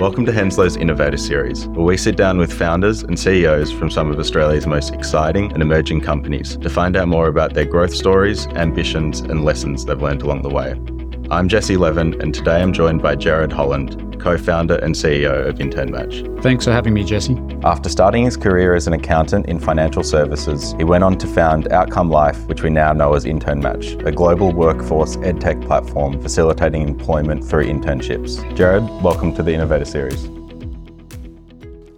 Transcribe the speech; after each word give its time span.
Welcome 0.00 0.24
to 0.24 0.32
Henslow's 0.32 0.78
Innovator 0.78 1.18
Series, 1.18 1.66
where 1.66 1.84
we 1.84 1.98
sit 1.98 2.16
down 2.16 2.38
with 2.38 2.50
founders 2.50 3.02
and 3.02 3.20
CEOs 3.20 3.70
from 3.70 3.90
some 3.90 4.10
of 4.10 4.18
Australia's 4.18 4.66
most 4.66 4.94
exciting 4.94 5.52
and 5.52 5.60
emerging 5.60 6.00
companies 6.00 6.56
to 6.56 6.70
find 6.70 6.96
out 6.96 7.06
more 7.06 7.28
about 7.28 7.52
their 7.52 7.66
growth 7.66 7.94
stories, 7.94 8.46
ambitions, 8.46 9.20
and 9.20 9.44
lessons 9.44 9.84
they've 9.84 10.00
learned 10.00 10.22
along 10.22 10.40
the 10.40 10.48
way. 10.48 10.70
I'm 11.30 11.50
Jesse 11.50 11.76
Levin, 11.76 12.18
and 12.22 12.34
today 12.34 12.62
I'm 12.62 12.72
joined 12.72 13.02
by 13.02 13.14
Gerard 13.14 13.52
Holland, 13.52 14.09
co 14.20 14.36
founder 14.36 14.76
and 14.76 14.94
CEO 14.94 15.46
of 15.46 15.56
InternMatch. 15.56 16.42
Thanks 16.42 16.64
for 16.64 16.72
having 16.72 16.94
me, 16.94 17.04
Jesse. 17.04 17.36
After 17.64 17.88
starting 17.88 18.24
his 18.24 18.36
career 18.36 18.74
as 18.74 18.86
an 18.86 18.92
accountant 18.92 19.46
in 19.46 19.58
financial 19.58 20.02
services, 20.02 20.74
he 20.78 20.84
went 20.84 21.04
on 21.04 21.16
to 21.18 21.26
found 21.26 21.72
Outcome 21.72 22.10
Life, 22.10 22.46
which 22.46 22.62
we 22.62 22.70
now 22.70 22.92
know 22.92 23.14
as 23.14 23.24
InternMatch, 23.24 24.06
a 24.06 24.12
global 24.12 24.52
workforce 24.52 25.16
edtech 25.18 25.64
platform 25.66 26.20
facilitating 26.20 26.86
employment 26.86 27.44
through 27.44 27.64
internships. 27.64 28.40
Gerard, 28.56 28.82
welcome 29.02 29.34
to 29.34 29.42
the 29.42 29.52
Innovator 29.52 29.84
Series. 29.84 30.28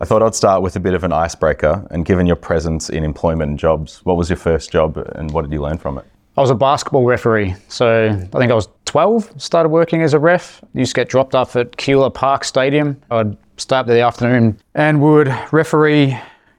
I 0.01 0.05
thought 0.05 0.23
I'd 0.23 0.35
start 0.35 0.63
with 0.63 0.75
a 0.75 0.81
bit 0.81 0.95
of 0.95 1.05
an 1.05 1.13
icebreaker, 1.13 1.87
and 1.91 2.05
given 2.05 2.27
your 2.27 2.37
presence 2.37 2.91
in 2.91 3.05
employment 3.05 3.51
and 3.51 3.59
jobs, 3.59 4.05
what 4.05 4.17
was 4.17 4.29
your 4.29 4.37
first 4.37 4.73
job 4.73 4.97
and 5.15 5.31
what 5.31 5.43
did 5.43 5.53
you 5.53 5.61
learn 5.61 5.79
from 5.79 5.99
it? 5.99 6.05
I 6.37 6.41
was 6.41 6.51
a 6.51 6.55
basketball 6.55 7.05
referee. 7.05 7.55
So 7.69 8.09
I 8.09 8.39
think 8.39 8.51
I 8.51 8.55
was 8.55 8.69
12, 8.93 9.41
started 9.41 9.71
working 9.71 10.03
as 10.03 10.13
a 10.13 10.19
ref. 10.19 10.63
Used 10.75 10.95
to 10.95 11.01
get 11.01 11.09
dropped 11.09 11.35
off 11.35 11.57
at 11.57 11.73
Keilor 11.79 12.13
Park 12.13 12.45
Stadium. 12.45 13.01
I'd 13.11 13.39
stay 13.57 13.77
up 13.77 13.87
there 13.87 13.97
the 13.97 14.03
afternoon 14.03 14.61
and 14.75 15.01
would 15.01 15.35
referee 15.51 16.15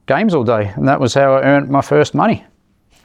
games 0.07 0.33
all 0.33 0.43
day. 0.43 0.73
And 0.75 0.87
that 0.87 0.99
was 0.99 1.13
how 1.13 1.35
I 1.35 1.43
earned 1.43 1.69
my 1.69 1.81
first 1.81 2.15
money. 2.15 2.43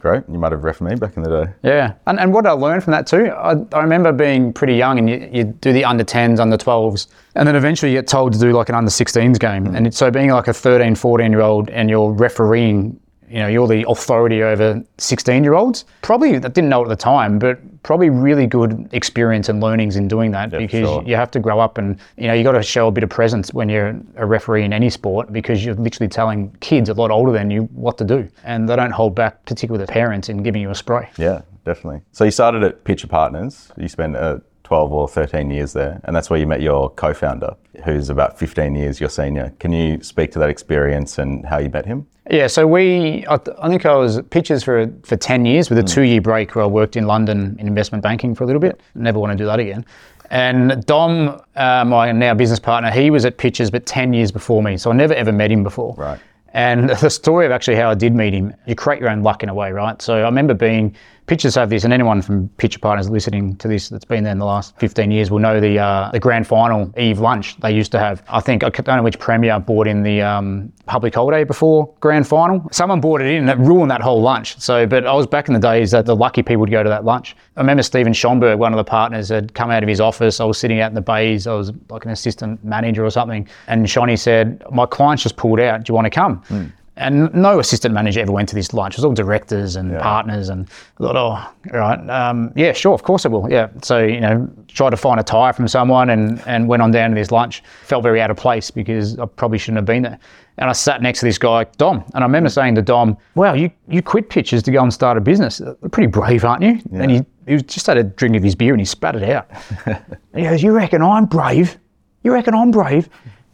Great. 0.01 0.23
You 0.31 0.39
might 0.39 0.53
have 0.53 0.65
ref 0.65 0.81
me 0.81 0.95
back 0.95 1.19
in 1.19 1.25
the 1.25 1.45
day. 1.45 1.53
Yeah. 1.63 1.93
And, 2.07 2.19
and 2.19 2.33
what 2.33 2.47
I 2.47 2.53
learned 2.53 2.85
from 2.85 2.93
that 2.93 3.07
too, 3.07 3.27
I, 3.27 3.57
I 3.77 3.83
remember 3.83 4.13
being 4.13 4.51
pretty 4.51 4.77
young 4.77 4.99
and 4.99 5.11
you, 5.11 5.29
you, 5.31 5.45
do 5.45 5.75
the 5.75 5.85
under 5.85 6.05
10s, 6.05 6.41
under 6.41 6.57
12s, 6.57 7.09
and 7.35 7.47
then 7.47 7.55
eventually 7.55 7.93
you 7.93 7.99
get 7.99 8.09
told 8.09 8.33
to 8.33 8.39
do 8.39 8.53
like 8.53 8.71
an 8.71 8.77
under 8.77 8.91
16s 8.91 9.39
game. 9.39 9.67
Mm. 9.67 9.77
And 9.77 9.95
so 9.95 10.11
being 10.11 10.31
like 10.31 10.49
a 10.49 10.55
13, 10.55 10.95
14 10.95 11.31
year 11.31 11.43
old 11.43 11.69
and 11.69 11.91
you're 11.91 12.13
refereeing 12.13 12.99
you 13.31 13.39
know, 13.39 13.49
you're 13.49 13.67
the 13.67 13.89
authority 13.89 14.43
over 14.43 14.83
16 14.99 15.45
year 15.45 15.55
olds. 15.55 15.85
Probably, 16.03 16.37
I 16.37 16.41
didn't 16.41 16.69
know 16.69 16.83
at 16.83 16.89
the 16.89 16.97
time, 16.97 17.39
but 17.39 17.59
probably 17.83 18.11
really 18.11 18.47
good 18.47 18.89
experience 18.93 19.49
and 19.49 19.61
learnings 19.61 19.97
in 19.97 20.09
doing 20.09 20.31
that 20.33 20.53
yeah, 20.53 20.59
because 20.59 20.89
sure. 20.89 21.03
you 21.05 21.17
have 21.17 21.31
to 21.33 21.41
grow 21.41 21.61
up 21.61 21.79
and, 21.79 21.99
you 22.17 22.27
know, 22.27 22.35
you 22.35 22.43
got 22.43 22.53
to 22.53 22.63
show 22.63 22.89
a 22.89 22.91
bit 22.91 23.05
of 23.05 23.11
presence 23.11 23.53
when 23.53 23.69
you're 23.69 24.01
a 24.17 24.27
referee 24.27 24.65
in 24.65 24.73
any 24.73 24.91
sport 24.91 25.33
because 25.33 25.65
you're 25.65 25.75
literally 25.75 26.09
telling 26.09 26.51
kids 26.61 26.89
a 26.89 26.95
lot 26.95 27.11
older 27.11 27.33
than 27.33 27.51
you 27.51 27.63
what 27.73 27.99
to 27.99 28.05
do. 28.05 28.29
And 28.45 28.69
they 28.69 28.77
don't 28.77 28.93
hold 28.93 29.15
back, 29.15 29.45
particularly 29.45 29.85
the 29.85 29.93
parents, 29.93 30.29
in 30.29 30.43
giving 30.43 30.63
you 30.63 30.71
a 30.71 30.75
spray. 30.75 31.09
Yeah, 31.17 31.43
definitely. 31.65 32.03
So 32.13 32.25
you 32.25 32.31
started 32.31 32.63
at 32.63 32.85
Pitcher 32.85 33.07
Partners. 33.07 33.71
You 33.77 33.89
spent 33.89 34.17
a 34.17 34.43
12 34.69 34.93
or 34.93 35.09
13 35.09 35.51
years 35.51 35.73
there, 35.73 35.99
and 36.05 36.15
that's 36.15 36.29
where 36.29 36.39
you 36.39 36.47
met 36.47 36.61
your 36.61 36.91
co 36.91 37.15
founder, 37.15 37.57
who's 37.87 38.11
about 38.11 38.39
15 38.39 38.75
years 38.75 39.01
your 39.01 39.09
senior. 39.09 39.51
Can 39.61 39.73
you 39.73 40.03
speak 40.03 40.31
to 40.33 40.39
that 40.41 40.51
experience 40.51 41.17
and 41.17 41.47
how 41.47 41.57
you 41.57 41.71
met 41.71 41.87
him? 41.87 42.07
Yeah, 42.31 42.49
so 42.49 42.67
we, 42.67 43.25
I, 43.31 43.39
th- 43.39 43.57
I 43.63 43.71
think 43.71 43.87
I 43.87 43.95
was 43.95 44.19
at 44.19 44.29
Pitchers 44.29 44.63
for, 44.63 44.93
for 45.05 45.17
10 45.17 45.47
years 45.47 45.71
with 45.71 45.79
a 45.79 45.83
mm. 45.83 45.89
two 45.89 46.03
year 46.03 46.21
break 46.21 46.55
where 46.55 46.65
I 46.65 46.67
worked 46.67 46.97
in 46.97 47.07
London 47.07 47.57
in 47.59 47.67
investment 47.67 48.03
banking 48.03 48.35
for 48.35 48.45
a 48.45 48.47
little 48.47 48.61
bit. 48.61 48.79
Never 48.95 49.19
want 49.19 49.33
to 49.33 49.39
do 49.39 49.47
that 49.47 49.59
again. 49.59 49.87
And 50.29 50.85
Dom, 50.85 51.41
uh, 51.57 51.87
my 51.87 52.13
now 52.13 52.35
business 52.35 52.61
partner, 52.61 52.91
he 52.91 53.11
was 53.11 53.25
at 53.25 53.39
Pitchers 53.39 53.71
but 53.71 53.87
10 53.87 54.13
years 54.13 54.31
before 54.31 54.63
me. 54.63 54.77
So 54.77 54.91
I 54.91 54.93
never 54.93 55.15
ever 55.15 55.33
met 55.33 55.51
him 55.51 55.63
before. 55.63 55.95
Right. 55.97 56.21
And 56.53 56.91
the 57.01 57.09
story 57.09 57.47
of 57.47 57.53
actually 57.53 57.77
how 57.77 57.89
I 57.89 57.95
did 57.95 58.15
meet 58.15 58.35
him, 58.35 58.53
you 58.67 58.75
create 58.75 59.01
your 59.01 59.09
own 59.09 59.23
luck 59.23 59.43
in 59.43 59.49
a 59.49 59.55
way, 59.55 59.73
right? 59.73 60.03
So 60.03 60.19
I 60.19 60.25
remember 60.25 60.53
being 60.53 60.95
Pitchers 61.29 61.55
have 61.57 61.69
this, 61.69 61.85
and 61.85 61.93
anyone 61.93 62.23
from 62.23 62.49
Pitcher 62.57 62.79
Partners 62.79 63.11
listening 63.11 63.55
to 63.57 63.69
this 63.69 63.91
that's 63.91 64.07
been 64.07 64.25
there 64.25 64.33
in 64.33 64.39
the 64.39 64.47
last 64.47 64.75
15 64.79 65.11
years 65.11 65.31
will 65.31 65.39
know 65.39 65.61
the 65.61 65.79
uh, 65.79 66.11
the 66.11 66.19
grand 66.19 66.47
final 66.47 66.91
eve 66.99 67.19
lunch 67.19 67.61
they 67.61 67.71
used 67.71 67.93
to 67.93 67.99
have. 67.99 68.23
I 68.31 68.41
think 68.41 68.65
I 68.65 68.71
don't 68.71 68.97
know 68.97 69.03
which 69.03 69.19
premier 69.19 69.61
bought 69.61 69.87
in 69.87 70.03
the 70.03 70.23
um, 70.23 70.73
public 70.87 71.15
holiday 71.15 71.45
before 71.45 71.95
grand 72.01 72.27
final. 72.27 72.67
Someone 72.73 73.03
bought 73.03 73.21
it 73.21 73.27
in 73.27 73.47
and 73.47 73.51
it 73.51 73.63
ruined 73.63 73.91
that 73.91 74.01
whole 74.01 74.23
lunch. 74.23 74.59
So, 74.59 74.87
but 74.87 75.07
I 75.07 75.13
was 75.13 75.27
back 75.27 75.49
in 75.49 75.55
the 75.55 75.61
days 75.61 75.91
that 75.91 76.07
the 76.07 76.17
lucky 76.17 76.43
people 76.43 76.61
would 76.61 76.71
go 76.71 76.83
to 76.83 76.89
that 76.89 77.05
lunch. 77.05 77.37
I 77.59 77.61
remember 77.61 77.83
Stephen 77.83 78.15
Schomburg, 78.15 78.57
one 78.57 78.73
of 78.73 78.79
the 78.79 78.85
partners, 78.85 79.29
had 79.29 79.53
come 79.53 79.71
out 79.71 79.83
of 79.83 79.89
his 79.89 80.01
office. 80.01 80.41
I 80.41 80.45
was 80.45 80.57
sitting 80.57 80.81
out 80.81 80.91
in 80.91 80.95
the 80.95 81.03
bays. 81.03 81.47
I 81.47 81.53
was 81.53 81.73
like 81.91 82.07
an 82.07 82.11
assistant 82.11 82.65
manager 82.65 83.05
or 83.05 83.11
something, 83.11 83.47
and 83.67 83.89
Shawnee 83.89 84.17
said, 84.17 84.63
"My 84.73 84.87
client's 84.87 85.25
just 85.25 85.37
pulled 85.37 85.61
out. 85.61 85.85
Do 85.85 85.91
you 85.91 85.95
want 85.95 86.07
to 86.07 86.11
come?" 86.11 86.43
Mm. 86.49 86.73
And 86.99 87.33
no 87.33 87.61
assistant 87.61 87.95
manager 87.95 88.21
ever 88.21 88.33
went 88.33 88.49
to 88.49 88.57
this 88.57 88.75
lunch. 88.75 88.95
It 88.95 88.99
was 88.99 89.05
all 89.05 89.15
directors 89.15 89.77
and 89.77 89.93
yeah. 89.93 90.03
partners, 90.03 90.49
and 90.49 90.69
I 90.99 91.05
thought, 91.05 91.17
oh, 91.17 91.71
right, 91.73 92.11
um, 92.11 92.53
yeah, 92.57 92.73
sure, 92.73 92.93
of 92.93 93.05
course 93.05 93.25
I 93.25 93.29
will. 93.29 93.49
Yeah. 93.49 93.69
So 93.83 94.05
you 94.05 94.21
know, 94.21 94.51
tried 94.67 94.91
to 94.91 94.97
find 94.97 95.21
a 95.21 95.23
tire 95.23 95.53
from 95.53 95.69
someone, 95.69 96.11
and 96.11 96.43
and 96.47 96.69
went 96.69 96.83
on 96.83 96.91
down 96.91 97.11
to 97.11 97.15
this 97.15 97.31
lunch. 97.31 97.63
Felt 97.85 98.03
very 98.03 98.21
out 98.21 98.31
of 98.31 98.37
place 98.37 98.71
because 98.71 99.17
I 99.19 99.27
probably 99.27 99.59
shouldn't 99.59 99.77
have 99.77 99.85
been 99.85 100.03
there. 100.03 100.19
And 100.59 100.69
I 100.69 100.73
sat 100.73 101.01
next 101.01 101.21
to 101.21 101.27
this 101.27 101.39
guy, 101.39 101.65
Dom, 101.77 102.05
and 102.15 102.25
I 102.25 102.27
remember 102.27 102.49
saying 102.49 102.75
to 102.75 102.83
Dom, 102.83 103.17
"Wow, 103.37 103.55
you 103.55 103.71
you 103.89 104.03
quit 104.03 104.29
Pitchers 104.29 104.65
to 104.65 104.73
go 104.73 104.83
and 104.83 104.93
start 104.93 105.17
a 105.17 105.21
business. 105.21 105.61
You're 105.61 105.75
pretty 105.91 106.09
brave, 106.09 106.45
aren't 106.45 106.63
you?" 106.63 106.81
Yeah. 106.91 107.03
And 107.03 107.11
he 107.13 107.25
he 107.47 107.63
just 107.63 107.87
had 107.87 107.97
a 107.97 108.03
drink 108.03 108.35
of 108.35 108.43
his 108.43 108.57
beer 108.57 108.73
and 108.73 108.81
he 108.81 108.85
spat 108.85 109.15
it 109.15 109.23
out. 109.23 109.49
he 110.35 110.43
goes, 110.43 110.65
"You 110.65 110.73
reckon 110.73 111.01
I'm 111.01 111.27
brave? 111.27 111.79
You 112.25 112.33
reckon 112.33 112.55
I'm 112.55 112.73
brave?" 112.73 113.09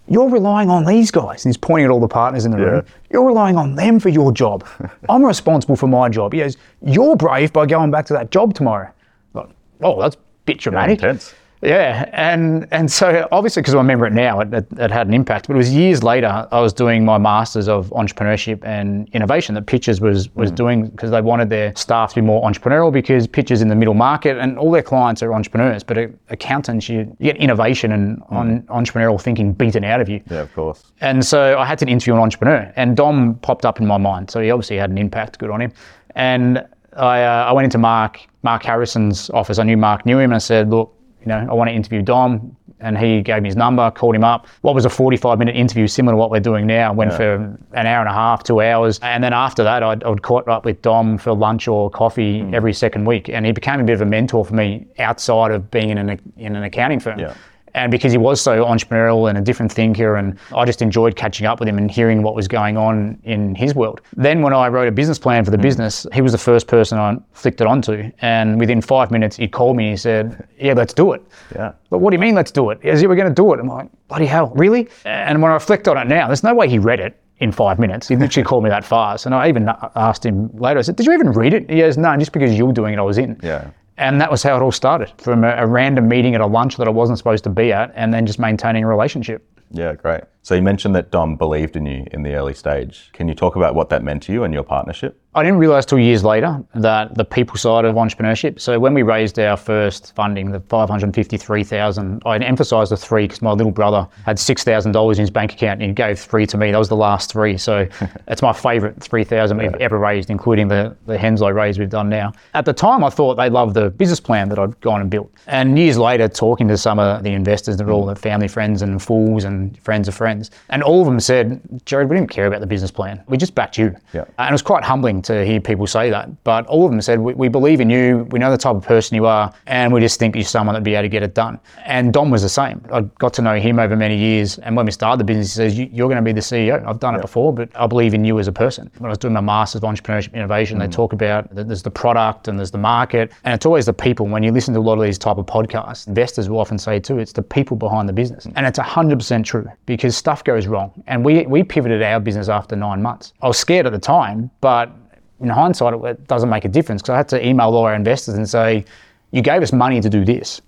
You're 0.09 0.29
relying 0.29 0.69
on 0.69 0.85
these 0.85 1.11
guys. 1.11 1.45
And 1.45 1.51
he's 1.51 1.57
pointing 1.57 1.87
at 1.87 1.91
all 1.91 2.01
the 2.01 2.09
partners 2.09 2.45
in 2.45 2.51
the 2.53 2.59
yeah. 2.59 2.65
room. 2.65 2.87
You're 3.11 3.27
relying 3.27 3.57
on 3.57 3.75
them 3.75 3.99
for 3.99 4.11
your 4.11 4.33
job. 4.33 4.67
I'm 5.09 5.25
responsible 5.25 5.77
for 5.77 5.87
my 5.87 6.09
job. 6.09 6.33
He 6.33 6.41
goes, 6.41 6.57
You're 6.83 7.17
brave 7.17 7.53
by 7.53 7.67
going 7.67 7.91
back 7.91 8.07
to 8.07 8.13
that 8.13 8.31
job 8.31 8.55
tomorrow. 8.55 8.91
Like, 9.33 9.49
oh, 9.83 10.01
that's 10.01 10.17
a 10.17 10.19
bit 10.45 10.59
dramatic. 10.59 11.01
Yeah, 11.01 11.11
intense. 11.11 11.35
Yeah, 11.65 12.11
and 12.13 12.69
and 12.73 12.93
so 12.93 13.27
obviously 13.33 13.63
because 13.63 13.75
I 13.75 13.79
remember 13.79 14.07
it 14.07 14.13
now, 14.13 14.41
it, 14.41 14.53
it, 14.53 14.67
it, 14.77 14.91
had 14.91 15.07
an 15.07 15.15
impact. 15.15 15.47
But 15.47 15.55
it 15.55 15.57
was 15.57 15.75
years 15.75 16.03
later. 16.03 16.47
I 16.53 16.61
was 16.61 16.73
doing 16.73 17.05
my 17.05 17.17
masters 17.17 17.69
of 17.69 17.89
entrepreneurship 17.91 18.63
and 18.65 19.09
innovation 19.15 19.55
that 19.55 19.63
Pitchers 19.63 20.01
was 20.01 20.29
was 20.35 20.53
mm. 20.53 20.57
doing 20.57 20.87
because 20.89 21.11
they 21.11 21.23
wanted 21.23 21.49
their 21.49 21.75
staff 21.75 22.11
to 22.11 22.17
be 22.17 22.21
more 22.21 22.43
entrepreneurial 22.43 22.93
because 22.93 23.27
Pitchers 23.27 23.63
in 23.63 23.69
the 23.69 23.75
middle 23.75 23.95
market 23.95 24.37
and 24.37 24.59
all 24.59 24.71
their 24.71 24.83
clients 24.83 25.23
are 25.23 25.33
entrepreneurs, 25.33 25.83
but 25.83 25.97
accountants 26.29 26.89
you, 26.89 27.17
you 27.19 27.33
get 27.33 27.37
innovation 27.39 27.93
and 27.93 28.19
mm. 28.19 28.33
on 28.33 28.63
entrepreneurial 28.65 29.21
thinking 29.21 29.53
beaten 29.53 29.85
out 29.85 30.01
of 30.03 30.09
you. 30.09 30.21
Yeah, 30.31 30.41
of 30.41 30.53
course. 30.55 30.85
And 31.01 31.25
so 31.25 31.59
I 31.59 31.65
had 31.65 31.79
to 31.79 31.87
interview 31.87 32.15
an 32.15 32.21
entrepreneur, 32.21 32.71
and 32.77 32.95
Dom 32.95 33.37
popped 33.37 33.65
up 33.65 33.81
in 33.81 33.87
my 33.87 33.97
mind. 33.97 34.31
So 34.31 34.41
he 34.41 34.51
obviously 34.51 34.77
had 34.77 34.91
an 34.91 34.99
impact. 34.99 35.39
Good 35.39 35.51
on 35.51 35.63
him. 35.63 35.73
And 36.15 36.65
I, 36.97 37.23
uh, 37.23 37.47
I 37.47 37.53
went 37.53 37.65
into 37.65 37.79
Mark 37.79 38.21
Mark 38.43 38.63
Harrison's 38.63 39.31
office. 39.31 39.59
I 39.59 39.63
knew 39.63 39.79
Mark 39.79 40.05
knew 40.05 40.19
him, 40.19 40.31
and 40.31 40.35
I 40.35 40.39
said, 40.39 40.69
look 40.69 40.95
you 41.25 41.29
know, 41.29 41.47
I 41.51 41.55
want 41.55 41.69
to 41.69 41.75
interview 41.75 42.03
Dom. 42.03 42.57
And 42.81 42.99
he 42.99 43.23
gave 43.23 43.41
me 43.41 43.49
his 43.49 43.57
number, 43.57 43.91
called 43.91 44.15
him 44.15 44.25
up. 44.25 44.47
What 44.61 44.75
was 44.75 44.85
a 44.85 44.91
45 44.91 45.39
minute 45.39 45.57
interview, 45.57 45.87
similar 45.87 46.13
to 46.13 46.17
what 46.19 46.31
we're 46.31 46.41
doing 46.41 46.67
now, 46.67 46.93
went 46.93 47.13
yeah. 47.13 47.17
for 47.17 47.35
an 47.73 47.87
hour 47.87 48.01
and 48.01 48.09
a 48.09 48.13
half, 48.13 48.43
two 48.43 48.61
hours. 48.61 48.99
And 48.99 49.25
then 49.25 49.33
after 49.33 49.65
that, 49.65 49.83
I'd, 49.83 50.05
I'd 50.05 50.21
caught 50.21 50.47
up 50.49 50.67
with 50.67 50.83
Dom 50.83 51.17
for 51.17 51.33
lunch 51.33 51.67
or 51.67 51.89
coffee 51.89 52.43
mm. 52.43 52.53
every 52.53 52.75
second 52.75 53.07
week. 53.07 53.31
And 53.31 53.47
he 53.47 53.53
became 53.53 53.81
a 53.81 53.85
bit 53.85 53.95
of 53.95 54.03
a 54.03 54.07
mentor 54.07 54.45
for 54.45 54.55
me 54.55 54.87
outside 54.99 55.51
of 55.51 55.71
being 55.71 55.89
in 55.89 55.97
an, 55.97 56.33
in 56.37 56.57
an 56.57 56.63
accounting 56.63 57.01
firm. 57.01 57.21
Yeah 57.21 57.35
and 57.75 57.91
because 57.91 58.13
he 58.13 58.19
was 58.19 58.41
so 58.41 58.65
entrepreneurial 58.65 59.29
and 59.29 59.37
a 59.37 59.41
different 59.41 59.73
thinker 59.73 60.17
and 60.17 60.39
I 60.55 60.65
just 60.65 60.81
enjoyed 60.81 61.17
catching 61.17 61.47
up 61.47 61.59
with 61.61 61.69
him 61.69 61.79
and 61.79 61.91
hearing 61.91 62.23
what 62.23 62.35
was 62.35 62.49
going 62.49 62.77
on 62.77 63.19
in 63.25 63.55
his 63.55 63.75
world. 63.75 64.01
Then 64.17 64.43
when 64.43 64.53
I 64.53 64.69
wrote 64.69 64.89
a 64.89 64.93
business 64.93 65.19
plan 65.19 65.45
for 65.45 65.51
the 65.51 65.59
mm. 65.59 65.63
business, 65.63 66.07
he 66.13 66.23
was 66.23 66.33
the 66.33 66.39
first 66.39 66.67
person 66.67 66.99
I 66.99 67.17
flicked 67.33 67.61
it 67.61 67.67
onto 67.67 68.11
and 68.21 68.59
within 68.59 68.81
five 68.81 69.11
minutes 69.11 69.37
he 69.37 69.49
called 69.49 69.77
me 69.77 69.85
and 69.85 69.93
he 69.93 69.97
said, 69.97 70.49
yeah, 70.59 70.73
let's 70.73 70.95
do 70.95 71.13
it. 71.13 71.23
Yeah. 71.55 71.73
But 71.91 71.99
what 71.99 72.11
do 72.11 72.17
you 72.17 72.21
mean 72.21 72.35
let's 72.35 72.51
do 72.51 72.71
it? 72.71 72.85
As 72.85 73.03
if 73.03 73.09
we're 73.09 73.17
going 73.17 73.29
to 73.29 73.35
do 73.35 73.53
it. 73.53 73.61
I'm 73.61 73.67
like, 73.67 73.89
bloody 74.09 74.27
hell, 74.27 74.53
really? 74.55 74.89
And 75.05 75.43
when 75.43 75.51
I 75.51 75.55
reflect 75.55 75.89
on 75.89 75.99
it 75.99 76.07
now, 76.07 76.27
there's 76.27 76.45
no 76.45 76.55
way 76.55 76.69
he 76.69 76.79
read 76.79 77.01
it 77.01 77.21
in 77.39 77.53
five 77.53 77.79
minutes. 77.79 78.09
He 78.09 78.17
literally 78.17 78.45
called 78.45 78.65
me 78.65 78.71
that 78.71 78.85
fast. 78.85 79.27
And 79.27 79.35
I 79.35 79.49
even 79.49 79.69
asked 79.97 80.25
him 80.25 80.51
later, 80.55 80.79
I 80.79 80.83
said, 80.83 80.97
Did 80.97 81.07
you 81.07 81.13
even 81.13 81.31
read 81.31 81.53
it? 81.55 81.69
He 81.69 81.79
goes, 81.79 81.99
No, 81.99 82.17
just 82.17 82.33
because 82.33 82.57
you 82.57 82.67
were 82.67 82.73
doing 82.73 82.95
it, 82.95 82.99
I 82.99 83.03
was 83.03 83.19
in. 83.19 83.39
Yeah. 83.43 83.71
And 83.97 84.21
that 84.21 84.31
was 84.31 84.43
how 84.43 84.57
it 84.57 84.63
all 84.63 84.73
started 84.73 85.13
from 85.19 85.45
a, 85.45 85.51
a, 85.57 85.67
random 85.67 86.09
meeting 86.09 86.35
at 86.35 86.41
a 86.41 86.47
lunch 86.47 86.77
that 86.79 86.89
I 86.89 86.91
wasn't 86.91 87.19
supposed 87.19 87.45
to 87.45 87.51
be 87.51 87.73
at, 87.73 87.93
and 87.95 88.13
then 88.13 88.27
just 88.27 88.39
maintaining 88.39 88.83
a 88.83 88.89
relationship. 88.89 89.47
Yeah, 89.71 89.95
great. 89.95 90.23
So 90.43 90.55
you 90.55 90.63
mentioned 90.63 90.95
that 90.97 91.11
Dom 91.11 91.37
believed 91.37 91.77
in 91.77 91.87
you 91.87 92.07
in 92.13 92.23
the 92.23 92.35
early 92.35 92.55
stage. 92.55 93.11
Can 93.13 93.29
you 93.29 93.35
talk 93.35 93.57
about 93.57 93.75
what 93.75 93.89
that 93.91 94.03
meant 94.03 94.23
to 94.25 94.33
you 94.33 94.45
and 94.45 94.53
your 94.53 94.63
partnership? 94.63 95.21
I 95.37 95.43
didn't 95.43 95.59
realize 95.59 95.85
till 95.85 95.99
years 95.99 96.23
later 96.23 96.63
that 96.77 97.17
the 97.17 97.25
people 97.25 97.57
side 97.57 97.85
of 97.85 97.97
entrepreneurship. 97.97 98.61
So 98.61 98.79
when 98.79 98.95
we 98.95 99.03
raised 99.03 99.37
our 99.41 99.57
first 99.57 100.15
funding, 100.15 100.53
the 100.53 100.61
553,000, 100.61 102.23
I 102.25 102.39
emphasized 102.39 102.93
the 102.93 102.97
three 102.97 103.25
because 103.25 103.43
my 103.43 103.51
little 103.51 103.73
brother 103.73 104.07
had 104.25 104.37
$6,000 104.37 105.13
in 105.15 105.19
his 105.19 105.31
bank 105.31 105.53
account 105.53 105.83
and 105.83 105.91
he 105.91 105.93
gave 105.93 106.21
three 106.21 106.47
to 106.47 106.57
me. 106.57 106.71
That 106.71 106.79
was 106.79 106.89
the 106.89 106.95
last 106.95 107.33
three. 107.33 107.59
So 107.59 107.89
it's 108.29 108.43
my 108.43 108.53
favorite 108.53 109.03
3,000 109.03 109.59
we've 109.59 109.75
ever 109.75 109.99
raised, 109.99 110.31
including 110.31 110.69
the, 110.69 110.97
the 111.07 111.17
Henslow 111.17 111.53
raise 111.53 111.81
we've 111.81 111.91
done 111.91 112.09
now. 112.09 112.33
At 112.55 112.65
the 112.65 112.73
time, 112.73 113.03
I 113.03 113.11
thought 113.11 113.35
they 113.35 113.51
loved 113.51 113.75
the 113.75 113.91
business 113.91 114.21
plan 114.21 114.49
that 114.51 114.59
I'd 114.61 114.81
gone 114.83 115.01
and 115.01 115.11
built. 115.11 115.33
And 115.49 115.77
years 115.77 115.99
later, 115.99 116.29
talking 116.29 116.69
to 116.69 116.79
some 116.79 117.01
of 117.01 117.25
the 117.25 117.33
investors, 117.33 117.77
they're 117.77 117.91
all 117.91 118.07
the 118.07 118.15
family 118.15 118.47
friends 118.47 118.83
and 118.83 119.03
fools 119.03 119.43
and 119.43 119.77
friends 119.81 120.07
of 120.07 120.15
friends. 120.15 120.53
And 120.69 120.85
all 120.85 121.01
of 121.01 121.07
them 121.07 121.19
said, 121.19 121.61
Gerard, 121.87 122.09
we 122.09 122.15
didn't 122.15 122.31
care 122.31 122.47
about 122.47 122.61
the 122.61 122.69
business 122.69 122.93
plan. 122.93 123.21
We 123.27 123.37
just 123.37 123.57
backed 123.57 123.79
you. 123.79 123.97
Yeah. 124.13 124.27
And 124.39 124.51
it 124.51 124.53
was 124.53 124.63
quite 124.63 124.85
humbling 124.85 125.24
to 125.25 125.45
hear 125.45 125.61
people 125.61 125.87
say 125.87 126.11
that. 126.11 126.45
But 126.45 126.67
all 126.67 126.85
of 126.85 126.91
them 126.91 127.01
said, 127.01 127.19
we, 127.19 127.35
we 127.35 127.49
believe 127.49 127.81
in 127.81 127.91
you, 127.91 128.27
we 128.31 128.39
know 128.39 128.51
the 128.51 128.59
type 128.59 128.77
of 128.77 128.83
person 128.83 129.15
you 129.15 129.27
are, 129.27 129.53
and 129.67 129.93
we 129.93 130.01
just 130.01 130.19
think 130.19 130.35
you're 130.35 130.45
someone 130.45 130.75
that'd 130.75 130.85
be 130.85 130.95
able 130.95 131.03
to 131.03 131.09
get 131.09 131.23
it 131.23 131.35
done. 131.35 131.59
And 131.85 132.13
Dom 132.13 132.31
was 132.31 132.43
the 132.43 132.49
same. 132.49 132.85
I 132.93 133.03
got 133.19 133.35
to 133.35 133.43
know 133.43 133.57
him 133.57 133.79
over 133.79 133.97
many 133.97 134.17
years. 134.17 134.59
And 134.59 134.77
when 134.77 134.87
we 134.87 134.93
started 134.93 135.21
the 135.21 135.25
business, 135.25 135.55
he 135.55 135.57
says, 135.57 135.79
You're 135.79 136.09
going 136.09 136.17
to 136.17 136.23
be 136.23 136.33
the 136.33 136.41
CEO. 136.41 136.85
I've 136.87 137.01
done 137.01 137.15
it 137.15 137.21
before, 137.21 137.53
but 137.53 137.69
I 137.75 137.87
believe 137.87 138.15
in 138.15 138.25
you 138.25 138.39
as 138.39 138.49
a 138.49 138.53
person. 138.53 138.91
When 138.99 139.09
I 139.09 139.13
was 139.13 139.19
doing 139.19 139.35
my 139.35 139.41
Masters 139.41 139.83
of 139.83 139.89
Entrepreneurship 139.89 140.35
Innovation, 140.35 140.79
they 140.79 140.87
mm. 140.87 140.93
talk 140.93 141.13
about 141.13 141.55
that 141.55 141.67
there's 141.69 141.83
the 141.83 141.91
product 141.91 142.49
and 142.49 142.59
there's 142.59 142.71
the 142.71 142.79
market, 142.79 143.33
and 143.45 143.55
it's 143.55 143.67
always 143.67 143.87
the 143.87 143.93
people. 143.93 144.27
When 144.27 144.43
you 144.43 144.53
listen 144.53 144.75
to 144.75 144.81
a 144.81 144.83
lot 144.83 144.99
of 144.99 145.05
these 145.05 145.19
type 145.19 145.39
of 145.39 145.47
podcasts, 145.47 146.07
investors 146.07 146.49
will 146.49 146.59
often 146.59 146.79
say 146.79 147.01
too, 147.01 147.19
it's 147.19 147.33
the 147.33 147.43
people 147.43 147.77
behind 147.77 148.09
the 148.09 148.13
business. 148.13 148.47
And 148.55 148.67
it's 148.67 148.79
100% 148.79 149.45
true 149.45 149.67
because 149.87 150.17
stuff 150.17 150.45
goes 150.45 150.67
wrong. 150.67 150.93
And 151.07 151.25
we, 151.25 151.47
we 151.47 151.63
pivoted 151.63 152.03
our 152.03 152.21
business 152.21 152.49
after 152.49 152.77
nine 152.77 153.03
months. 153.03 153.33
I 153.43 153.49
was 153.49 153.59
scared 153.59 153.87
at 153.87 153.93
the 153.93 153.99
time, 153.99 154.51
but 154.61 154.93
in 155.41 155.49
hindsight, 155.49 155.95
it 156.05 156.27
doesn't 156.29 156.49
make 156.49 156.65
a 156.65 156.69
difference 156.69 157.03
because 157.03 157.15
I 157.15 157.17
had 157.17 157.29
to 157.31 157.47
email 157.47 157.67
all 157.75 157.85
our 157.85 157.95
investors 157.95 158.35
and 158.35 158.49
say, 158.49 158.85
you 159.33 159.43
gave 159.43 159.63
us 159.63 159.73
money 159.73 160.01
to 160.01 160.09
do 160.09 160.25
this. 160.25 160.61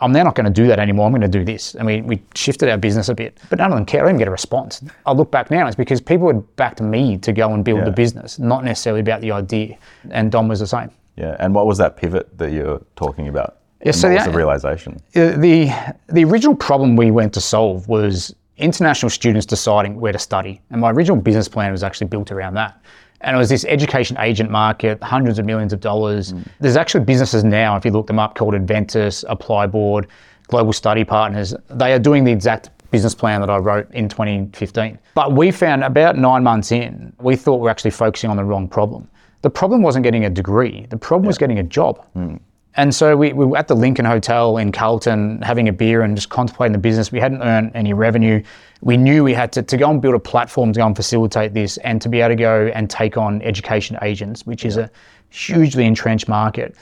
I'm 0.00 0.12
now 0.12 0.22
not 0.24 0.34
going 0.34 0.44
to 0.46 0.52
do 0.52 0.66
that 0.66 0.78
anymore. 0.78 1.06
I'm 1.06 1.12
going 1.12 1.22
to 1.22 1.28
do 1.28 1.44
this. 1.44 1.74
And 1.76 1.86
we, 1.86 2.02
we 2.02 2.22
shifted 2.34 2.68
our 2.68 2.76
business 2.76 3.08
a 3.08 3.14
bit. 3.14 3.38
But 3.48 3.58
none 3.58 3.70
of 3.72 3.76
them 3.76 3.86
care. 3.86 4.04
I 4.04 4.08
didn't 4.08 4.18
get 4.18 4.28
a 4.28 4.30
response. 4.32 4.82
I 5.06 5.12
look 5.12 5.30
back 5.30 5.50
now, 5.50 5.66
it's 5.66 5.76
because 5.76 6.00
people 6.00 6.26
had 6.28 6.56
backed 6.56 6.80
me 6.80 7.16
to 7.18 7.32
go 7.32 7.52
and 7.54 7.64
build 7.64 7.78
Yeah. 7.78 7.84
the 7.86 7.90
business, 7.92 8.38
not 8.38 8.64
necessarily 8.64 9.00
about 9.00 9.20
the 9.20 9.30
idea. 9.32 9.78
And 10.10 10.30
Dom 10.30 10.48
was 10.48 10.60
the 10.60 10.66
same. 10.66 10.90
Yeah. 11.16 11.36
And 11.38 11.54
what 11.54 11.66
was 11.66 11.78
that 11.78 11.96
pivot 11.96 12.36
that 12.38 12.50
you're 12.52 12.82
talking 12.96 13.28
about? 13.28 13.58
Yeah, 13.84 13.92
so 13.92 14.08
what 14.08 14.14
was 14.14 14.24
the- 14.24 14.30
the 14.32 14.36
realization? 14.36 15.00
The 15.12 15.94
the 16.08 16.24
original 16.24 16.56
problem 16.56 16.96
we 16.96 17.10
went 17.10 17.32
to 17.34 17.40
solve 17.40 17.86
was 17.86 18.34
international 18.56 19.10
students 19.10 19.46
deciding 19.46 20.00
where 20.00 20.12
to 20.12 20.18
study, 20.18 20.60
and 20.70 20.80
my 20.80 20.90
original 20.90 21.16
business 21.20 21.48
plan 21.48 21.70
was 21.70 21.82
actually 21.82 22.06
built 22.08 22.32
around 22.32 22.54
that. 22.54 22.80
And 23.24 23.34
it 23.34 23.38
was 23.38 23.48
this 23.48 23.64
education 23.64 24.16
agent 24.20 24.50
market, 24.50 25.02
hundreds 25.02 25.38
of 25.38 25.46
millions 25.46 25.72
of 25.72 25.80
dollars. 25.80 26.32
Mm. 26.32 26.46
There's 26.60 26.76
actually 26.76 27.04
businesses 27.04 27.42
now, 27.42 27.76
if 27.76 27.84
you 27.84 27.90
look 27.90 28.06
them 28.06 28.18
up, 28.18 28.34
called 28.36 28.54
Adventus, 28.54 29.24
Applyboard, 29.28 30.06
Global 30.48 30.72
Study 30.72 31.04
Partners. 31.04 31.54
They 31.70 31.92
are 31.92 31.98
doing 31.98 32.24
the 32.24 32.32
exact 32.32 32.70
business 32.90 33.14
plan 33.14 33.40
that 33.40 33.50
I 33.50 33.56
wrote 33.56 33.90
in 33.92 34.08
2015. 34.08 34.98
But 35.14 35.32
we 35.32 35.50
found 35.50 35.82
about 35.82 36.16
nine 36.16 36.44
months 36.44 36.70
in, 36.70 37.12
we 37.18 37.34
thought 37.34 37.60
we're 37.60 37.70
actually 37.70 37.90
focusing 37.90 38.30
on 38.30 38.36
the 38.36 38.44
wrong 38.44 38.68
problem. 38.68 39.08
The 39.42 39.50
problem 39.50 39.82
wasn't 39.82 40.04
getting 40.04 40.24
a 40.24 40.30
degree. 40.30 40.86
The 40.90 40.96
problem 40.96 41.26
was 41.26 41.36
getting 41.36 41.58
a 41.58 41.62
job. 41.62 42.06
Mm. 42.14 42.40
And 42.76 42.94
so 42.94 43.16
we, 43.16 43.32
we 43.32 43.46
were 43.46 43.56
at 43.56 43.68
the 43.68 43.76
Lincoln 43.76 44.04
Hotel 44.04 44.56
in 44.56 44.72
Carlton 44.72 45.40
having 45.42 45.68
a 45.68 45.72
beer 45.72 46.02
and 46.02 46.16
just 46.16 46.28
contemplating 46.28 46.72
the 46.72 46.78
business. 46.78 47.12
We 47.12 47.20
hadn't 47.20 47.42
earned 47.42 47.70
any 47.74 47.92
revenue. 47.92 48.42
We 48.80 48.96
knew 48.96 49.22
we 49.22 49.32
had 49.32 49.52
to, 49.52 49.62
to 49.62 49.76
go 49.76 49.90
and 49.90 50.02
build 50.02 50.14
a 50.14 50.18
platform 50.18 50.72
to 50.72 50.80
go 50.80 50.86
and 50.86 50.96
facilitate 50.96 51.54
this 51.54 51.76
and 51.78 52.02
to 52.02 52.08
be 52.08 52.20
able 52.20 52.30
to 52.30 52.36
go 52.36 52.72
and 52.74 52.90
take 52.90 53.16
on 53.16 53.42
education 53.42 53.96
agents, 54.02 54.44
which 54.44 54.64
is 54.64 54.76
a 54.76 54.90
hugely 55.30 55.84
entrenched 55.84 56.28
market. 56.28 56.74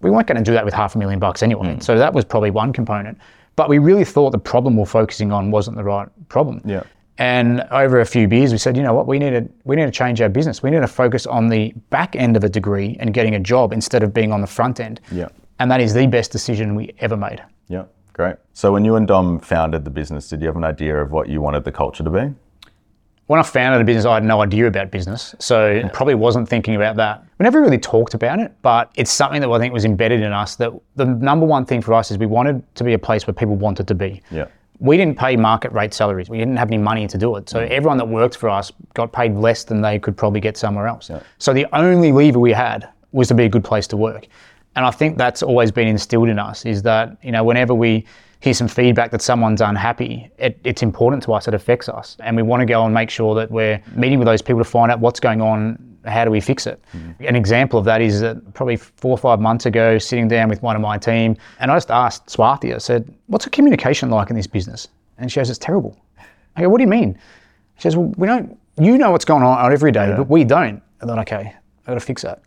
We 0.00 0.10
weren't 0.10 0.26
going 0.26 0.38
to 0.38 0.44
do 0.44 0.52
that 0.52 0.64
with 0.64 0.74
half 0.74 0.94
a 0.94 0.98
million 0.98 1.18
bucks 1.18 1.42
anyway. 1.42 1.76
Mm. 1.76 1.82
So 1.82 1.98
that 1.98 2.12
was 2.14 2.24
probably 2.24 2.50
one 2.50 2.72
component. 2.72 3.18
But 3.56 3.68
we 3.68 3.78
really 3.78 4.04
thought 4.04 4.30
the 4.30 4.38
problem 4.38 4.76
we're 4.76 4.86
focusing 4.86 5.30
on 5.30 5.50
wasn't 5.50 5.76
the 5.76 5.84
right 5.84 6.08
problem. 6.28 6.60
Yeah. 6.64 6.82
And 7.18 7.60
over 7.70 8.00
a 8.00 8.06
few 8.06 8.26
beers, 8.26 8.50
we 8.50 8.58
said, 8.58 8.76
you 8.76 8.82
know 8.82 8.92
what, 8.92 9.06
we 9.06 9.18
need 9.18 9.30
to 9.30 9.48
we 9.64 9.76
need 9.76 9.84
to 9.84 9.90
change 9.90 10.20
our 10.20 10.28
business. 10.28 10.62
We 10.62 10.70
need 10.70 10.80
to 10.80 10.88
focus 10.88 11.26
on 11.26 11.48
the 11.48 11.72
back 11.90 12.16
end 12.16 12.36
of 12.36 12.44
a 12.44 12.48
degree 12.48 12.96
and 12.98 13.14
getting 13.14 13.34
a 13.36 13.40
job 13.40 13.72
instead 13.72 14.02
of 14.02 14.12
being 14.12 14.32
on 14.32 14.40
the 14.40 14.46
front 14.46 14.80
end. 14.80 15.00
Yeah. 15.12 15.28
And 15.60 15.70
that 15.70 15.80
is 15.80 15.94
the 15.94 16.06
best 16.06 16.32
decision 16.32 16.74
we 16.74 16.92
ever 16.98 17.16
made. 17.16 17.42
Yeah. 17.68 17.84
Great. 18.12 18.36
So 18.52 18.72
when 18.72 18.84
you 18.84 18.96
and 18.96 19.06
Dom 19.06 19.40
founded 19.40 19.84
the 19.84 19.90
business, 19.90 20.28
did 20.28 20.40
you 20.40 20.46
have 20.46 20.56
an 20.56 20.64
idea 20.64 21.00
of 21.00 21.12
what 21.12 21.28
you 21.28 21.40
wanted 21.40 21.64
the 21.64 21.72
culture 21.72 22.04
to 22.04 22.10
be? 22.10 22.32
When 23.26 23.40
I 23.40 23.42
founded 23.42 23.80
a 23.80 23.84
business, 23.84 24.04
I 24.04 24.14
had 24.14 24.24
no 24.24 24.42
idea 24.42 24.66
about 24.66 24.90
business, 24.90 25.34
so 25.38 25.82
probably 25.94 26.14
wasn't 26.14 26.46
thinking 26.46 26.76
about 26.76 26.96
that. 26.96 27.24
We 27.38 27.44
never 27.44 27.62
really 27.62 27.78
talked 27.78 28.12
about 28.12 28.38
it, 28.38 28.52
but 28.60 28.92
it's 28.96 29.10
something 29.10 29.40
that 29.40 29.50
I 29.50 29.58
think 29.58 29.72
was 29.72 29.86
embedded 29.86 30.20
in 30.20 30.32
us. 30.32 30.56
That 30.56 30.72
the 30.96 31.06
number 31.06 31.46
one 31.46 31.64
thing 31.64 31.80
for 31.80 31.94
us 31.94 32.10
is 32.10 32.18
we 32.18 32.26
wanted 32.26 32.62
to 32.74 32.84
be 32.84 32.92
a 32.92 32.98
place 32.98 33.26
where 33.26 33.32
people 33.32 33.56
wanted 33.56 33.88
to 33.88 33.94
be. 33.94 34.20
Yeah. 34.30 34.46
We 34.78 34.96
didn't 34.96 35.18
pay 35.18 35.36
market 35.36 35.72
rate 35.72 35.94
salaries. 35.94 36.28
We 36.28 36.38
didn't 36.38 36.56
have 36.56 36.68
any 36.68 36.78
money 36.78 37.06
to 37.06 37.18
do 37.18 37.36
it. 37.36 37.48
So 37.48 37.60
mm. 37.60 37.68
everyone 37.70 37.96
that 37.98 38.08
worked 38.08 38.36
for 38.36 38.48
us 38.48 38.72
got 38.94 39.12
paid 39.12 39.34
less 39.34 39.64
than 39.64 39.80
they 39.80 39.98
could 39.98 40.16
probably 40.16 40.40
get 40.40 40.56
somewhere 40.56 40.86
else. 40.86 41.10
So 41.38 41.52
the 41.52 41.66
only 41.72 42.12
lever 42.12 42.38
we 42.38 42.52
had 42.52 42.88
was 43.12 43.28
to 43.28 43.34
be 43.34 43.44
a 43.44 43.48
good 43.48 43.64
place 43.64 43.86
to 43.88 43.96
work. 43.96 44.26
And 44.76 44.84
I 44.84 44.90
think 44.90 45.16
that's 45.16 45.42
always 45.42 45.70
been 45.70 45.86
instilled 45.86 46.28
in 46.28 46.38
us 46.38 46.66
is 46.66 46.82
that, 46.82 47.16
you 47.22 47.30
know, 47.30 47.44
whenever 47.44 47.74
we 47.74 48.04
hear 48.40 48.52
some 48.54 48.68
feedback 48.68 49.10
that 49.12 49.22
someone's 49.22 49.60
unhappy, 49.60 50.30
it, 50.36 50.58
it's 50.64 50.82
important 50.82 51.22
to 51.22 51.32
us, 51.32 51.46
it 51.46 51.54
affects 51.54 51.88
us. 51.88 52.16
And 52.20 52.36
we 52.36 52.42
want 52.42 52.60
to 52.60 52.66
go 52.66 52.84
and 52.84 52.92
make 52.92 53.08
sure 53.08 53.34
that 53.36 53.50
we're 53.50 53.80
meeting 53.94 54.18
with 54.18 54.26
those 54.26 54.42
people 54.42 54.58
to 54.58 54.68
find 54.68 54.90
out 54.90 54.98
what's 54.98 55.20
going 55.20 55.40
on, 55.40 55.93
how 56.06 56.24
do 56.24 56.30
we 56.30 56.40
fix 56.40 56.66
it? 56.66 56.82
Mm-hmm. 56.92 57.24
An 57.26 57.36
example 57.36 57.78
of 57.78 57.84
that 57.86 58.00
is 58.00 58.20
that 58.20 58.54
probably 58.54 58.76
four 58.76 59.12
or 59.12 59.18
five 59.18 59.40
months 59.40 59.66
ago, 59.66 59.98
sitting 59.98 60.28
down 60.28 60.48
with 60.48 60.62
one 60.62 60.76
of 60.76 60.82
my 60.82 60.98
team, 60.98 61.36
and 61.60 61.70
I 61.70 61.76
just 61.76 61.90
asked 61.90 62.26
Swathi, 62.26 62.74
I 62.74 62.78
said, 62.78 63.12
What's 63.26 63.44
the 63.44 63.50
communication 63.50 64.10
like 64.10 64.30
in 64.30 64.36
this 64.36 64.46
business? 64.46 64.88
And 65.18 65.30
she 65.30 65.40
goes, 65.40 65.50
It's 65.50 65.58
terrible. 65.58 65.96
I 66.56 66.62
go, 66.62 66.68
What 66.68 66.78
do 66.78 66.82
you 66.82 66.90
mean? 66.90 67.18
She 67.76 67.82
says, 67.82 67.96
Well, 67.96 68.12
we 68.16 68.26
don't, 68.26 68.58
you 68.78 68.98
know 68.98 69.10
what's 69.10 69.24
going 69.24 69.42
on 69.42 69.72
every 69.72 69.92
day, 69.92 70.14
but 70.16 70.28
we 70.28 70.44
don't. 70.44 70.82
I 71.00 71.06
thought, 71.06 71.18
Okay, 71.20 71.54
I've 71.80 71.86
got 71.86 71.94
to 71.94 72.00
fix 72.00 72.22
that. 72.22 72.42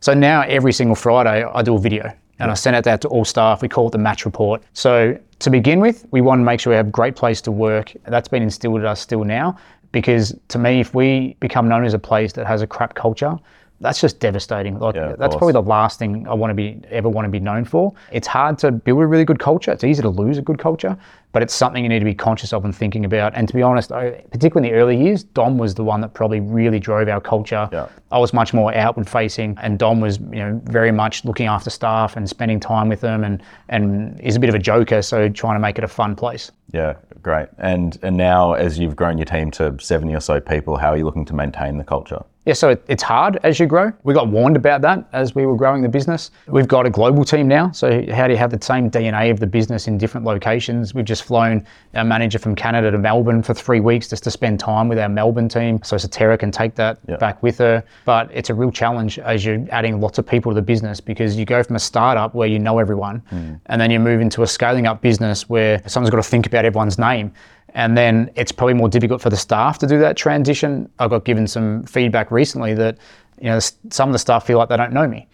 So 0.00 0.14
now 0.14 0.42
every 0.42 0.72
single 0.72 0.96
Friday, 0.96 1.44
I 1.44 1.62
do 1.62 1.76
a 1.76 1.78
video 1.78 2.12
and 2.38 2.50
I 2.50 2.54
send 2.54 2.74
it 2.74 2.88
out 2.88 3.00
to 3.02 3.08
all 3.08 3.24
staff. 3.24 3.62
We 3.62 3.68
call 3.68 3.86
it 3.86 3.92
the 3.92 3.98
match 3.98 4.24
report. 4.24 4.64
So 4.72 5.16
to 5.38 5.50
begin 5.50 5.78
with, 5.78 6.06
we 6.10 6.20
want 6.20 6.40
to 6.40 6.44
make 6.44 6.58
sure 6.58 6.72
we 6.72 6.76
have 6.76 6.88
a 6.88 6.90
great 6.90 7.14
place 7.14 7.40
to 7.42 7.52
work. 7.52 7.92
That's 8.04 8.26
been 8.26 8.42
instilled 8.42 8.80
in 8.80 8.86
us 8.86 9.00
still 9.00 9.22
now 9.22 9.56
because 9.92 10.34
to 10.48 10.58
me, 10.58 10.80
if 10.80 10.94
we 10.94 11.36
become 11.40 11.68
known 11.68 11.84
as 11.84 11.94
a 11.94 11.98
place 11.98 12.32
that 12.32 12.46
has 12.46 12.62
a 12.62 12.66
crap 12.66 12.94
culture, 12.94 13.38
that's 13.82 14.00
just 14.00 14.20
devastating. 14.20 14.78
Like 14.78 14.94
Yeah, 14.94 15.08
that's 15.18 15.32
course. 15.32 15.36
probably 15.36 15.52
the 15.54 15.62
last 15.62 15.98
thing 15.98 16.26
I 16.28 16.34
want 16.34 16.50
to 16.50 16.54
be 16.54 16.80
ever 16.90 17.08
want 17.08 17.26
to 17.26 17.30
be 17.30 17.40
known 17.40 17.64
for. 17.64 17.92
It's 18.12 18.28
hard 18.28 18.56
to 18.58 18.70
build 18.70 19.02
a 19.02 19.06
really 19.06 19.24
good 19.24 19.40
culture. 19.40 19.72
It's 19.72 19.82
easy 19.82 20.02
to 20.02 20.08
lose 20.08 20.38
a 20.38 20.42
good 20.42 20.58
culture, 20.58 20.96
but 21.32 21.42
it's 21.42 21.52
something 21.52 21.82
you 21.82 21.88
need 21.88 21.98
to 21.98 22.04
be 22.04 22.14
conscious 22.14 22.52
of 22.52 22.64
and 22.64 22.74
thinking 22.74 23.04
about. 23.04 23.32
And 23.34 23.48
to 23.48 23.54
be 23.54 23.60
honest, 23.60 23.90
I, 23.90 24.22
particularly 24.30 24.68
in 24.68 24.74
the 24.74 24.80
early 24.80 24.96
years, 24.96 25.24
Dom 25.24 25.58
was 25.58 25.74
the 25.74 25.82
one 25.82 26.00
that 26.00 26.14
probably 26.14 26.38
really 26.38 26.78
drove 26.78 27.08
our 27.08 27.20
culture. 27.20 27.68
Yeah. 27.72 27.88
I 28.12 28.18
was 28.18 28.32
much 28.32 28.54
more 28.54 28.72
outward 28.72 29.08
facing, 29.10 29.58
and 29.60 29.80
Dom 29.80 30.00
was, 30.00 30.18
you 30.18 30.38
know, 30.38 30.60
very 30.64 30.92
much 30.92 31.24
looking 31.24 31.48
after 31.48 31.68
staff 31.68 32.16
and 32.16 32.28
spending 32.28 32.60
time 32.60 32.88
with 32.88 33.00
them, 33.00 33.24
and 33.24 33.42
and 33.68 34.20
is 34.20 34.36
a 34.36 34.40
bit 34.40 34.48
of 34.48 34.54
a 34.54 34.60
joker, 34.60 35.02
so 35.02 35.28
trying 35.28 35.56
to 35.56 35.60
make 35.60 35.76
it 35.76 35.84
a 35.84 35.88
fun 35.88 36.14
place. 36.14 36.52
Yeah, 36.72 36.94
great. 37.22 37.48
And 37.58 37.98
and 38.02 38.16
now 38.16 38.52
as 38.52 38.78
you've 38.78 38.96
grown 38.96 39.18
your 39.18 39.24
team 39.24 39.50
to 39.52 39.76
70 39.78 40.14
or 40.14 40.20
so 40.20 40.40
people, 40.40 40.76
how 40.76 40.90
are 40.90 40.96
you 40.96 41.04
looking 41.04 41.24
to 41.26 41.34
maintain 41.34 41.78
the 41.78 41.84
culture? 41.84 42.24
Yeah, 42.44 42.54
so 42.54 42.70
it, 42.70 42.84
it's 42.88 43.04
hard 43.04 43.38
as 43.44 43.60
you 43.60 43.66
grow. 43.66 43.92
We 44.02 44.14
got 44.14 44.26
warned 44.26 44.56
about 44.56 44.80
that 44.80 45.08
as 45.12 45.32
we 45.32 45.46
were 45.46 45.54
growing 45.54 45.80
the 45.80 45.88
business. 45.88 46.32
We've 46.48 46.66
got 46.66 46.86
a 46.86 46.90
global 46.90 47.24
team 47.24 47.46
now. 47.46 47.70
So, 47.70 48.04
how 48.12 48.26
do 48.26 48.32
you 48.32 48.38
have 48.38 48.50
the 48.50 48.60
same 48.60 48.90
DNA 48.90 49.30
of 49.30 49.38
the 49.38 49.46
business 49.46 49.86
in 49.86 49.96
different 49.96 50.26
locations? 50.26 50.92
We've 50.92 51.04
just 51.04 51.22
flown 51.22 51.64
our 51.94 52.02
manager 52.02 52.40
from 52.40 52.56
Canada 52.56 52.90
to 52.90 52.98
Melbourne 52.98 53.44
for 53.44 53.54
three 53.54 53.78
weeks 53.78 54.08
just 54.08 54.24
to 54.24 54.30
spend 54.32 54.58
time 54.58 54.88
with 54.88 54.98
our 54.98 55.08
Melbourne 55.08 55.48
team. 55.48 55.80
So, 55.84 55.94
Satera 55.94 56.36
can 56.36 56.50
take 56.50 56.74
that 56.74 56.98
Yeah. 57.06 57.16
back 57.16 57.40
with 57.44 57.58
her. 57.58 57.84
But 58.04 58.28
it's 58.34 58.50
a 58.50 58.54
real 58.54 58.72
challenge 58.72 59.20
as 59.20 59.44
you're 59.44 59.64
adding 59.70 60.00
lots 60.00 60.18
of 60.18 60.26
people 60.26 60.50
to 60.50 60.56
the 60.56 60.62
business 60.62 61.00
because 61.00 61.36
you 61.36 61.44
go 61.44 61.62
from 61.62 61.76
a 61.76 61.80
startup 61.80 62.34
where 62.34 62.48
you 62.48 62.58
know 62.58 62.80
everyone 62.80 63.22
mm. 63.30 63.60
and 63.66 63.80
then 63.80 63.92
you 63.92 64.00
move 64.00 64.20
into 64.20 64.42
a 64.42 64.46
scaling 64.48 64.86
up 64.88 65.00
business 65.00 65.48
where 65.48 65.80
someone's 65.86 66.10
got 66.10 66.16
to 66.16 66.28
think 66.28 66.46
about 66.46 66.64
everyone's 66.64 66.98
name. 66.98 67.32
And 67.74 67.96
then 67.96 68.30
it's 68.34 68.52
probably 68.52 68.74
more 68.74 68.88
difficult 68.88 69.20
for 69.20 69.30
the 69.30 69.36
staff 69.36 69.78
to 69.78 69.86
do 69.86 69.98
that 69.98 70.16
transition. 70.16 70.90
I 70.98 71.08
got 71.08 71.24
given 71.24 71.46
some 71.46 71.84
feedback 71.84 72.30
recently 72.30 72.74
that, 72.74 72.98
you 73.40 73.48
know, 73.48 73.58
some 73.58 74.08
of 74.08 74.12
the 74.12 74.18
staff 74.18 74.46
feel 74.46 74.58
like 74.58 74.68
they 74.68 74.76
don't 74.76 74.92
know 74.92 75.08
me. 75.08 75.28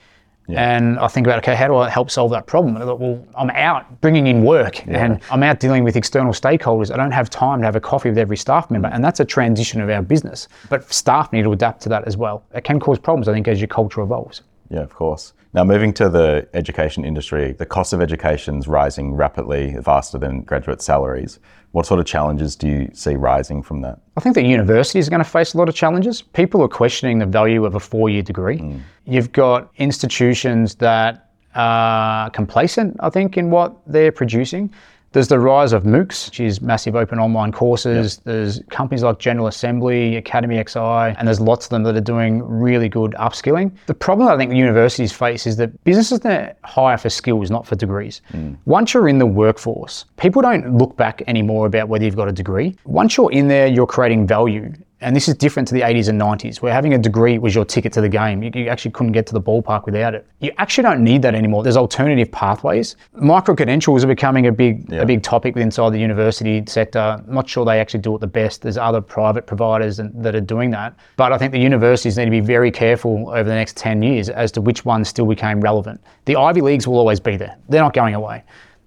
And 0.57 0.99
I 0.99 1.09
think 1.09 1.27
about, 1.27 1.39
okay, 1.41 1.55
how 1.55 1.69
do 1.69 1.77
I 1.77 1.91
help 1.91 2.11
solve 2.11 2.31
that 2.31 2.47
problem? 2.47 2.75
And 2.75 2.83
I 2.83 2.87
thought, 2.87 3.01
well, 3.01 3.23
I'm 3.37 3.51
out 3.51 4.01
bringing 4.01 4.27
in 4.29 4.45
work 4.45 4.87
and 4.87 5.21
I'm 5.31 5.43
out 5.43 5.61
dealing 5.61 5.85
with 5.85 5.95
external 5.95 6.33
stakeholders. 6.33 6.91
I 6.91 6.97
don't 6.97 7.11
have 7.11 7.29
time 7.29 7.61
to 7.61 7.67
have 7.67 7.77
a 7.77 7.81
coffee 7.81 8.09
with 8.09 8.17
every 8.17 8.39
staff 8.39 8.71
member. 8.71 8.89
Mm. 8.89 8.95
And 8.95 9.05
that's 9.05 9.21
a 9.21 9.27
transition 9.27 9.81
of 9.83 9.91
our 9.91 10.01
business. 10.01 10.49
But 10.71 10.91
staff 10.91 11.33
need 11.35 11.43
to 11.43 11.53
adapt 11.53 11.83
to 11.83 11.91
that 11.91 12.07
as 12.07 12.17
well. 12.17 12.45
It 12.55 12.65
can 12.65 12.81
cause 12.81 12.99
problems, 12.99 13.29
I 13.29 13.35
think, 13.35 13.47
as 13.47 13.61
your 13.61 13.69
culture 13.69 14.01
evolves. 14.01 14.41
Yeah, 14.71 14.81
of 14.81 14.95
course. 14.95 15.35
Now, 15.55 15.65
moving 15.65 15.95
to 15.95 16.11
the 16.11 16.47
education 16.53 17.05
industry, 17.05 17.53
the 17.53 17.65
cost 17.65 17.93
of 17.93 18.03
education 18.03 18.59
is 18.59 18.69
rising 18.69 19.15
rapidly, 19.15 19.77
faster 19.83 20.19
than 20.19 20.43
graduate 20.43 20.83
salaries. 20.83 21.41
What 21.73 21.87
sort 21.87 22.01
of 22.01 22.07
challenges 22.07 22.55
do 22.55 22.69
you 22.69 22.91
see 22.93 23.15
rising 23.15 23.63
from 23.63 23.81
that? 23.83 23.99
I 24.17 24.21
think 24.21 24.35
that 24.35 24.45
universities 24.45 25.07
are 25.07 25.11
going 25.11 25.25
to 25.25 25.29
face 25.29 25.55
a 25.55 25.59
lot 25.59 25.69
of 25.69 25.75
challenges. 25.75 26.21
People 26.21 26.63
are 26.63 26.69
questioning 26.69 27.19
the 27.19 27.27
value 27.27 27.65
of 27.65 27.75
a 27.75 27.81
four 27.81 28.11
year 28.11 28.23
degree. 28.23 28.59
Hmm. 28.59 28.79
You've 29.07 29.33
got 29.33 29.71
institutions 29.77 30.75
that 30.77 31.31
are 31.55 32.31
complacent, 32.31 32.97
I 33.01 33.11
think, 33.11 33.37
in 33.37 33.51
what 33.51 33.77
they're 33.87 34.13
producing. 34.13 34.73
There's 35.13 35.29
the 35.29 35.39
rise 35.39 35.73
of 35.73 35.85
MOOCs, 35.85 36.27
which 36.27 36.41
is 36.41 36.61
massive 36.61 36.95
open 36.95 37.19
online 37.19 37.51
courses. 37.51 38.19
There's 38.19 38.61
companies 38.71 39.03
like 39.03 39.19
General 39.19 39.47
Assembly, 39.47 40.17
Academy 40.17 40.57
XI, 40.57 40.79
and 40.79 41.27
there's 41.27 41.41
lots 41.41 41.67
of 41.67 41.71
them 41.71 41.83
that 41.85 41.97
are 41.97 42.01
doing 42.01 42.43
really 42.43 42.89
good 42.89 43.13
upskilling. 43.13 43.73
The 43.87 43.95
problem 43.95 44.29
I 44.29 44.37
think 44.37 44.53
universities 44.53 45.13
face 45.13 45.47
is 45.47 45.57
that 45.57 45.83
businesses 45.85 46.21
that 46.21 46.59
hire 46.65 46.99
for 46.99 47.09
skills, 47.09 47.51
not 47.51 47.67
for 47.67 47.75
degrees. 47.75 48.21
Hmm. 48.31 48.55
Once 48.67 48.93
you're 48.93 49.09
in 49.09 49.19
the 49.19 49.27
workforce, 49.27 50.05
people 50.19 50.43
don't 50.43 50.77
look 50.77 50.97
back 50.97 51.23
anymore 51.27 51.67
about 51.67 51.89
whether 51.89 52.05
you've 52.05 52.17
got 52.17 52.29
a 52.29 52.33
degree. 52.33 52.77
Once 52.85 53.17
you're 53.17 53.33
in 53.33 53.49
there, 53.49 53.67
you're 53.67 53.87
creating 53.87 54.27
value 54.27 54.73
And 55.01 55.15
this 55.15 55.29
is 55.29 55.35
different 55.35 55.69
to 55.69 55.75
the 55.75 55.83
80s 55.83 56.09
and 56.09 56.21
90s, 56.21 56.61
where 56.61 56.73
having 56.73 56.93
a 56.93 56.99
degree 56.99 57.39
was 57.39 57.55
your 57.55 57.65
ticket 57.65 57.93
to 57.93 58.01
the 58.01 58.09
game. 58.09 58.43
You, 58.43 58.51
you 58.53 58.69
actually 58.69 58.91
couldn't 58.91 59.13
get 59.13 59.27
to 59.29 59.33
the 59.33 59.41
ballpark 59.41 59.87
without 59.87 60.13
it. 60.15 60.27
You 60.41 60.51
actually 60.59 60.83
don't 60.83 61.05
need 61.05 61.23
that 61.23 61.37
anymore. 61.37 61.63
There's 61.63 61.77
alternative 61.77 62.33
pathways. 62.33 62.97
Micro 63.15 63.55
credentials 63.55 64.03
are 64.03 64.09
becoming 64.09 64.49
a 64.49 64.53
big 64.53 64.87
Yeah. 64.91 65.03
a 65.03 65.07
big 65.07 65.23
topic 65.23 65.57
inside 65.57 65.91
the 65.93 66.01
university 66.01 66.65
sector. 66.67 67.23
I'm 67.27 67.35
not 67.35 67.49
sure 67.49 67.65
they 67.65 67.79
actually 67.79 68.01
do 68.01 68.15
it 68.17 68.21
the 68.21 68.27
best. 68.27 68.63
There's 68.63 68.77
other 68.79 69.01
private 69.01 69.47
providers 69.47 70.01
and, 70.01 70.13
that 70.25 70.35
are 70.35 70.41
doing 70.41 70.71
that. 70.71 70.95
But 71.17 71.33
I 71.33 71.39
think 71.39 71.53
the 71.53 71.61
universities 71.61 72.19
need 72.19 72.25
to 72.25 72.31
be 72.31 72.41
very 72.41 72.71
careful 72.73 73.29
over 73.31 73.45
the 73.45 73.55
next 73.55 73.77
10 73.77 74.03
years 74.03 74.29
as 74.29 74.51
to 74.53 74.61
which 74.61 74.85
ones 74.85 75.09
still 75.09 75.27
became 75.27 75.61
relevant. 75.61 76.01
The 76.25 76.35
Ivy 76.37 76.61
Leagues 76.61 76.89
will 76.89 76.99
always 76.99 77.21
be 77.21 77.37
there. 77.37 77.57
They're 77.69 77.83
not 77.83 77.95
going 77.95 78.15
away. 78.15 78.43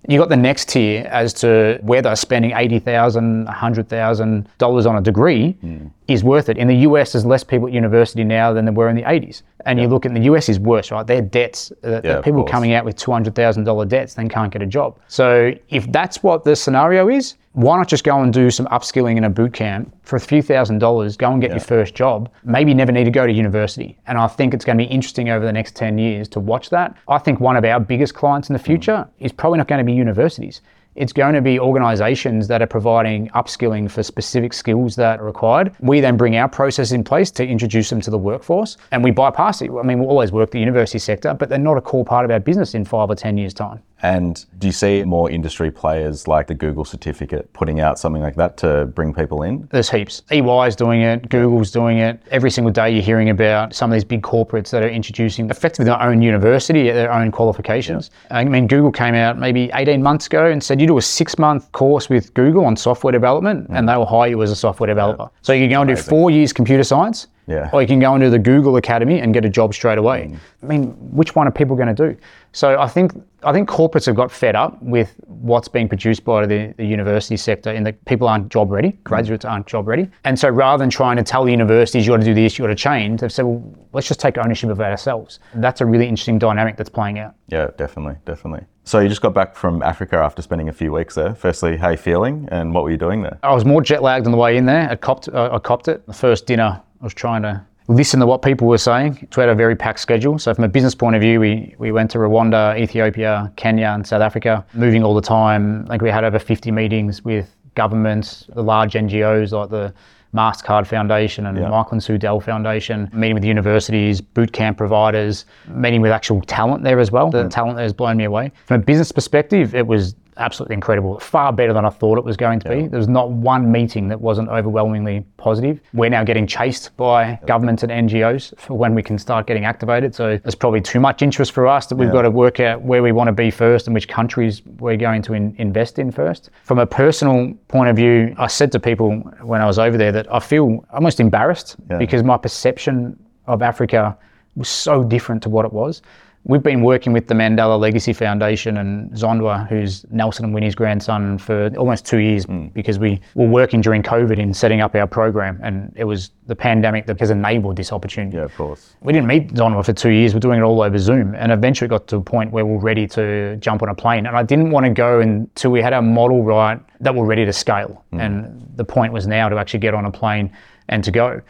You 0.08 0.18
got 0.18 0.30
the 0.30 0.38
next 0.38 0.70
tier 0.70 1.06
as 1.12 1.32
to 1.36 1.77
whether 1.84 2.15
spending 2.15 2.53
eighty 2.53 2.80
thousand, 2.80 3.48
hundred 3.48 3.88
thousand 3.88 4.50
dollars 4.58 4.88
on 4.88 4.96
a 4.96 5.01
degree 5.01 5.51
hmm. 5.51 5.88
Is 6.13 6.24
worth 6.24 6.50
it. 6.50 6.58
In 6.58 6.68
the 6.68 6.77
US, 6.88 7.13
there's 7.13 7.25
less 7.25 7.44
people 7.44 7.68
at 7.68 7.74
university 7.74 8.24
now 8.24 8.53
than 8.53 8.65
there 8.65 8.74
were 8.74 8.89
in 8.89 8.96
the 8.96 9.10
eighties. 9.10 9.44
And 9.65 9.80
you 9.80 9.88
look 9.88 10.06
at 10.06 10.13
the 10.13 10.22
US 10.22 10.50
is 10.50 10.60
worse, 10.60 10.91
right? 10.91 11.06
Their 11.06 11.22
debts, 11.22 11.72
uh, 11.84 12.01
Yeah, 12.03 12.18
of 12.18 12.24
people 12.25 12.44
coming 12.44 12.74
out 12.74 12.84
with 12.86 12.96
two 12.96 13.12
hundred 13.12 13.36
thousand 13.36 13.63
dollar 13.63 13.86
debts, 13.86 14.13
then 14.15 14.27
can't 14.30 14.51
get 14.51 14.62
a 14.62 14.65
job. 14.65 14.98
So 15.08 15.53
if 15.70 15.91
that's 15.91 16.24
what 16.24 16.44
the 16.44 16.56
scenario 16.56 17.10
is, 17.10 17.36
why 17.53 17.77
not 17.77 17.88
just 17.88 18.03
go 18.03 18.22
and 18.22 18.34
do 18.34 18.50
some 18.50 18.65
upskilling 18.68 19.18
in 19.18 19.25
a 19.25 19.30
boot 19.30 19.53
camp 19.53 19.94
for 20.03 20.15
a 20.15 20.20
few 20.20 20.41
thousand 20.41 20.80
dollars? 20.80 21.18
Go 21.18 21.32
and 21.32 21.41
get 21.41 21.51
your 21.51 21.60
first 21.60 21.94
job. 21.96 22.30
Maybe 22.44 22.74
never 22.74 22.91
need 22.91 23.03
to 23.03 23.12
go 23.12 23.27
to 23.27 23.34
university. 23.34 23.98
And 24.08 24.18
I 24.18 24.27
think 24.27 24.53
it's 24.53 24.63
going 24.65 24.77
to 24.77 24.84
be 24.84 24.89
interesting 24.89 25.30
over 25.30 25.46
the 25.46 25.53
next 25.53 25.75
ten 25.75 25.98
years 25.98 26.27
to 26.30 26.39
watch 26.39 26.70
that. 26.70 26.96
I 27.08 27.18
think 27.18 27.39
one 27.39 27.58
of 27.58 27.65
our 27.65 27.80
biggest 27.80 28.15
clients 28.15 28.50
in 28.50 28.53
the 28.53 28.60
future 28.60 29.08
is 29.20 29.32
probably 29.32 29.58
not 29.58 29.68
going 29.68 29.80
to 29.80 29.86
be 29.86 29.94
universities. 29.94 30.62
It's 30.95 31.13
going 31.13 31.36
to 31.36 31.41
be 31.41 31.57
organizations 31.57 32.50
that 32.50 32.62
are 32.62 32.67
providing 32.67 33.29
upskilling 33.29 33.89
for 33.89 34.03
specific 34.03 34.51
skills 34.53 34.98
that 34.98 35.21
are 35.21 35.25
required. 35.25 35.74
We 35.79 36.01
then 36.01 36.17
bring 36.17 36.36
our 36.36 36.50
process 36.50 36.91
in 36.91 37.05
place 37.05 37.31
to 37.31 37.48
introduce 37.48 37.89
them 37.89 38.01
to 38.01 38.12
the 38.12 38.17
workforce 38.17 38.75
and 38.91 39.01
we 39.01 39.12
bypass 39.12 39.62
it. 39.62 39.71
I 39.71 39.83
mean, 39.83 40.00
we'll 40.00 40.10
always 40.10 40.33
work 40.33 40.51
the 40.51 40.60
university 40.60 41.00
sector, 41.00 41.33
but 41.33 41.48
they're 41.48 41.57
not 41.57 41.77
a 41.77 41.81
core 41.81 42.03
part 42.03 42.25
of 42.25 42.31
our 42.31 42.41
business 42.41 42.74
in 42.74 42.83
five 42.83 43.10
or 43.10 43.15
10 43.15 43.38
years' 43.38 43.53
time. 43.53 43.81
And 44.03 44.43
do 44.58 44.67
you 44.67 44.74
see 44.74 45.03
more 45.03 45.29
industry 45.29 45.70
players 45.70 46.27
like 46.27 46.48
the 46.48 46.55
Google 46.55 46.86
certificate 46.86 47.51
putting 47.53 47.79
out 47.79 48.00
something 48.00 48.22
like 48.22 48.36
that 48.36 48.58
to 48.58 48.86
bring 48.86 49.13
people 49.13 49.43
in? 49.43 49.67
There's 49.72 49.89
heaps. 49.89 50.24
EY 50.31 50.67
is 50.67 50.75
doing 50.75 51.01
it, 51.01 51.29
Google's 51.29 51.72
doing 51.72 52.00
it. 52.00 52.22
Every 52.31 52.50
single 52.50 52.72
day 52.72 52.89
you're 52.89 53.03
hearing 53.03 53.29
about 53.29 53.75
some 53.75 53.91
of 53.91 53.96
these 53.96 54.03
big 54.03 54.24
corporates 54.24 54.72
that 54.72 54.81
are 54.84 54.89
introducing 54.89 55.50
effectively 55.50 55.86
their 55.86 56.01
own 56.01 56.22
university, 56.22 56.89
at 56.89 56.93
their 56.93 57.12
own 57.12 57.31
qualifications. 57.31 58.10
I 58.31 58.43
mean, 58.43 58.67
Google 58.67 58.91
came 58.91 59.13
out 59.13 59.38
maybe 59.38 59.70
18 59.74 60.01
months 60.01 60.25
ago 60.25 60.48
and 60.48 60.63
said 60.63 60.81
you 60.81 60.88
do 60.88 60.98
a 60.98 61.01
six 61.01 61.38
month 61.38 61.72
course 61.72 62.10
with 62.10 62.34
Google 62.34 62.65
on 62.65 62.75
software 62.75 63.12
development 63.12 63.70
mm. 63.70 63.77
and 63.77 63.88
they 63.88 63.96
will 63.96 64.05
hire 64.05 64.29
you 64.29 64.41
as 64.41 64.51
a 64.51 64.55
software 64.55 64.88
developer. 64.88 65.29
So 65.41 65.53
you 65.53 65.63
can 65.63 65.70
go 65.70 65.81
and 65.81 65.89
do 65.89 65.96
four 65.96 66.31
years 66.31 66.53
computer 66.53 66.84
science. 66.84 67.27
Yeah. 67.48 67.70
Or 67.74 67.81
you 67.81 67.88
can 67.88 68.00
go 68.00 68.17
do 68.17 68.29
the 68.29 68.39
Google 68.39 68.77
Academy 68.77 69.20
and 69.20 69.34
get 69.34 69.43
a 69.46 69.50
job 69.50 69.74
straight 69.74 69.98
away. 69.98 70.29
Mm. 70.31 70.38
I 70.63 70.65
mean, 70.65 70.84
which 71.12 71.36
one 71.36 71.48
are 71.48 71.51
people 71.51 71.75
going 71.75 71.93
to 71.93 72.10
do? 72.10 72.17
So 72.53 72.79
I 72.79 72.88
think 72.88 73.13
I 73.43 73.53
think 73.53 73.70
corporates 73.70 74.05
have 74.05 74.15
got 74.15 74.31
fed 74.31 74.55
up 74.55 74.81
with 74.84 75.15
what's 75.25 75.67
being 75.67 75.88
produced 75.88 76.24
by 76.24 76.46
the, 76.46 76.74
the 76.77 76.86
university 76.86 77.38
sector 77.38 77.72
in 77.72 77.84
that 77.86 78.03
people 78.05 78.27
aren't 78.27 78.50
job 78.50 78.70
ready, 78.70 78.91
graduates 79.03 79.46
aren't 79.46 79.65
job 79.65 79.88
ready. 79.88 80.10
And 80.25 80.38
so 80.38 80.50
rather 80.50 80.81
than 80.81 80.89
trying 80.89 81.17
to 81.17 81.24
tell 81.24 81.43
the 81.43 81.51
universities 81.51 82.05
you 82.05 82.13
got 82.13 82.20
to 82.20 82.25
do 82.25 82.36
this, 82.36 82.60
you 82.60 82.63
got 82.63 82.70
to 82.70 82.75
change, 82.75 83.22
they've 83.22 83.31
said, 83.31 83.46
well, 83.46 83.63
let's 83.93 84.08
just 84.08 84.20
take 84.20 84.38
ownership 84.38 84.70
of 84.70 84.79
it 84.79 84.84
ourselves. 84.84 85.39
That's 85.55 85.81
a 85.81 85.86
really 85.86 86.08
interesting 86.08 86.38
dynamic 86.38 86.77
that's 86.77 86.89
playing 86.89 87.17
out. 87.17 87.34
Yeah, 87.48 87.72
definitely, 87.77 88.17
definitely. 88.25 88.67
So 88.84 89.00
you 89.00 89.10
just 89.10 89.22
got 89.22 89.34
back 89.34 89.55
from 89.55 89.81
Africa 89.81 90.17
after 90.17 90.41
spending 90.41 90.70
a 90.70 90.74
few 90.74 90.91
weeks 90.91 91.15
there. 91.15 91.34
Firstly, 91.34 91.77
how 91.77 91.89
you 91.89 91.98
feeling 91.98 92.48
and 92.51 92.74
what 92.74 92.84
were 92.84 92.91
you 92.91 92.98
doing 92.98 93.24
there? 93.24 93.39
I 93.41 93.53
was 93.53 93.65
more 93.65 93.81
jet 93.81 94.03
lagged 94.03 94.25
on 94.27 94.31
the 94.31 94.38
way 94.38 94.58
in 94.58 94.65
there. 94.65 94.89
I 94.89 94.96
copped, 94.96 95.29
uh, 95.29 95.50
I 95.51 95.58
copped 95.58 95.88
it. 95.88 96.05
The 96.05 96.13
first 96.13 96.46
dinner, 96.46 96.81
I 97.00 97.03
was 97.03 97.13
trying 97.13 97.41
to 97.41 97.65
listen 97.91 98.19
to 98.19 98.25
what 98.25 98.41
people 98.41 98.67
were 98.67 98.77
saying. 98.77 99.27
We 99.36 99.41
had 99.41 99.50
a 99.50 99.55
very 99.55 99.75
packed 99.75 100.00
schedule. 100.00 100.39
So 100.39 100.53
from 100.53 100.63
a 100.63 100.67
business 100.69 100.95
point 100.95 101.15
of 101.15 101.21
view, 101.21 101.39
we, 101.39 101.75
we 101.77 101.91
went 101.91 102.10
to 102.12 102.17
Rwanda, 102.17 102.77
Ethiopia, 102.79 103.51
Kenya, 103.55 103.88
and 103.88 104.05
South 104.05 104.21
Africa, 104.21 104.65
moving 104.74 105.03
all 105.03 105.13
the 105.13 105.21
time. 105.21 105.86
Like 105.86 106.01
we 106.01 106.10
had 106.10 106.24
over 106.24 106.39
50 106.39 106.71
meetings 106.71 107.24
with 107.24 107.53
governments, 107.75 108.45
the 108.53 108.63
large 108.63 108.93
NGOs 108.93 109.51
like 109.51 109.69
the 109.69 109.93
MasterCard 110.33 110.88
Foundation 110.88 111.45
and 111.45 111.57
Yeah. 111.57 111.67
Michael 111.69 111.93
and 111.93 112.03
Sue 112.03 112.17
Dell 112.17 112.39
Foundation, 112.39 113.10
meeting 113.13 113.36
with 113.36 113.43
universities, 113.43 114.21
boot 114.21 114.53
camp 114.53 114.77
providers, 114.77 115.45
meeting 115.67 116.01
with 116.01 116.12
actual 116.12 116.41
talent 116.41 116.83
there 116.83 117.00
as 117.00 117.12
well. 117.12 117.29
The 117.29 117.50
talent 117.50 117.75
there 117.75 117.83
has 117.83 117.93
blown 117.93 118.17
me 118.17 118.24
away. 118.24 118.51
From 118.65 118.81
a 118.81 118.83
business 118.83 119.12
perspective, 119.12 119.75
it 119.75 119.86
was 119.86 120.15
absolutely 120.41 120.74
incredible. 120.74 121.19
Far 121.19 121.53
better 121.53 121.71
than 121.71 121.86
I 121.86 121.89
thought 121.89 122.17
it 122.17 122.25
was 122.25 122.36
going 122.36 122.60
to 122.62 122.69
be. 122.69 122.88
There 122.88 122.98
was 123.00 123.07
not 123.07 123.29
one 123.31 123.71
meeting 123.71 124.07
that 124.10 124.19
wasn't 124.19 124.50
overwhelmingly 124.50 125.25
positive. 125.38 125.79
We're 125.93 126.10
now 126.10 126.24
getting 126.24 126.45
chased 126.48 126.95
by 126.98 127.39
governments 127.45 127.83
and 127.83 127.91
NGOs 127.91 128.60
for 128.60 128.77
when 128.77 128.93
we 128.95 129.03
can 129.03 129.17
start 129.17 129.48
getting 129.48 129.63
activated. 129.65 130.13
So 130.13 130.38
there's 130.38 130.55
probably 130.55 130.81
too 130.81 131.00
much 131.00 131.21
interest 131.21 131.51
for 131.53 131.67
us 131.67 131.86
that 131.88 131.95
we've 131.95 132.12
got 132.12 132.24
to 132.24 132.31
work 132.31 132.60
out 132.60 132.81
where 132.81 133.01
we 133.03 133.12
want 133.12 133.27
to 133.27 133.31
be 133.33 133.51
first 133.51 133.88
and 133.88 133.93
which 133.93 134.07
countries 134.07 134.62
we're 134.79 134.98
going 134.98 135.21
to 135.24 135.33
in, 135.33 135.55
invest 135.57 136.00
in 136.00 136.12
first. 136.12 136.50
From 136.63 136.79
a 136.79 136.86
personal 136.86 137.53
point 137.67 137.89
of 137.89 137.95
view, 137.95 138.36
I 138.38 138.48
said 138.48 138.71
to 138.74 138.79
people 138.79 139.12
when 139.41 139.62
I 139.62 139.65
was 139.65 139.79
over 139.79 139.98
there 139.98 140.12
that 140.12 140.33
I 140.33 140.39
feel 140.39 140.83
almost 140.91 141.19
embarrassed 141.19 141.75
Yeah. 141.89 141.98
because 141.98 142.24
my 142.24 142.38
perception 142.38 143.17
of 143.48 143.62
Africa 143.62 144.17
was 144.55 144.67
so 144.69 145.03
different 145.03 145.41
to 145.43 145.50
what 145.50 145.65
it 145.65 145.71
was. 145.74 146.01
We've 146.43 146.63
been 146.63 146.81
working 146.81 147.13
with 147.13 147.27
the 147.27 147.36
Mandela 147.36 147.79
Legacy 147.79 148.13
Foundation 148.13 148.77
and 148.77 149.12
Zondwa, 149.12 149.67
who's 149.67 150.05
Nelson 150.10 150.45
and 150.45 150.53
Winnie's 150.53 150.74
grandson, 150.74 151.38
for 151.38 151.71
almost 151.77 152.05
two 152.05 152.17
years 152.17 152.45
hmm. 152.45 152.67
because 152.67 152.98
we 152.98 153.21
were 153.36 153.48
working 153.48 153.79
during 153.79 154.01
COVID 154.01 154.39
in 154.39 154.53
setting 154.53 154.81
up 154.81 154.95
our 154.95 155.05
program. 155.05 155.60
And 155.62 155.93
it 155.95 156.05
was 156.05 156.31
the 156.48 156.55
pandemic 156.55 157.05
that 157.05 157.19
has 157.19 157.29
enabled 157.29 157.75
this 157.75 157.91
opportunity. 157.91 158.38
Yeah, 158.38 158.43
of 158.43 158.55
course. 158.55 158.95
We 159.01 159.13
didn't 159.13 159.27
meet 159.27 159.53
Zondwa 159.53 159.86
for 159.86 159.93
two 159.93 160.10
years. 160.10 160.33
We're 160.33 160.39
doing 160.39 160.60
it 160.60 160.63
all 160.63 160.81
over 160.81 160.98
Zoom. 160.98 161.36
And 161.36 161.51
eventually 161.51 161.88
got 161.88 162.07
to 162.07 162.17
a 162.17 162.21
point 162.21 162.51
where 162.51 162.65
we're 162.65 162.79
ready 162.79 163.07
to 163.10 163.55
jump 163.57 163.83
on 163.83 163.89
a 163.89 163.95
plane. 163.95 164.25
And 164.25 164.36
I 164.36 164.41
didn't 164.41 164.71
want 164.71 164.88
to 164.88 164.91
go 164.91 165.19
until 165.19 165.71
we 165.71 165.81
had 165.81 165.93
our 165.93 166.01
model 166.01 166.43
right 166.43 166.79
that 167.01 167.13
we're 167.13 167.25
ready 167.25 167.45
to 167.45 167.53
scale. 167.53 168.03
Hmm. 168.12 168.19
And 168.19 168.71
the 168.75 168.86
point 168.86 169.13
was 169.13 169.27
now 169.27 169.48
to 169.48 169.57
actually 169.57 169.81
get 169.81 169.93
on 169.93 170.05
a 170.05 170.12
plane 170.12 170.51
and 170.89 171.03
to 171.03 171.12
go. 171.12 171.41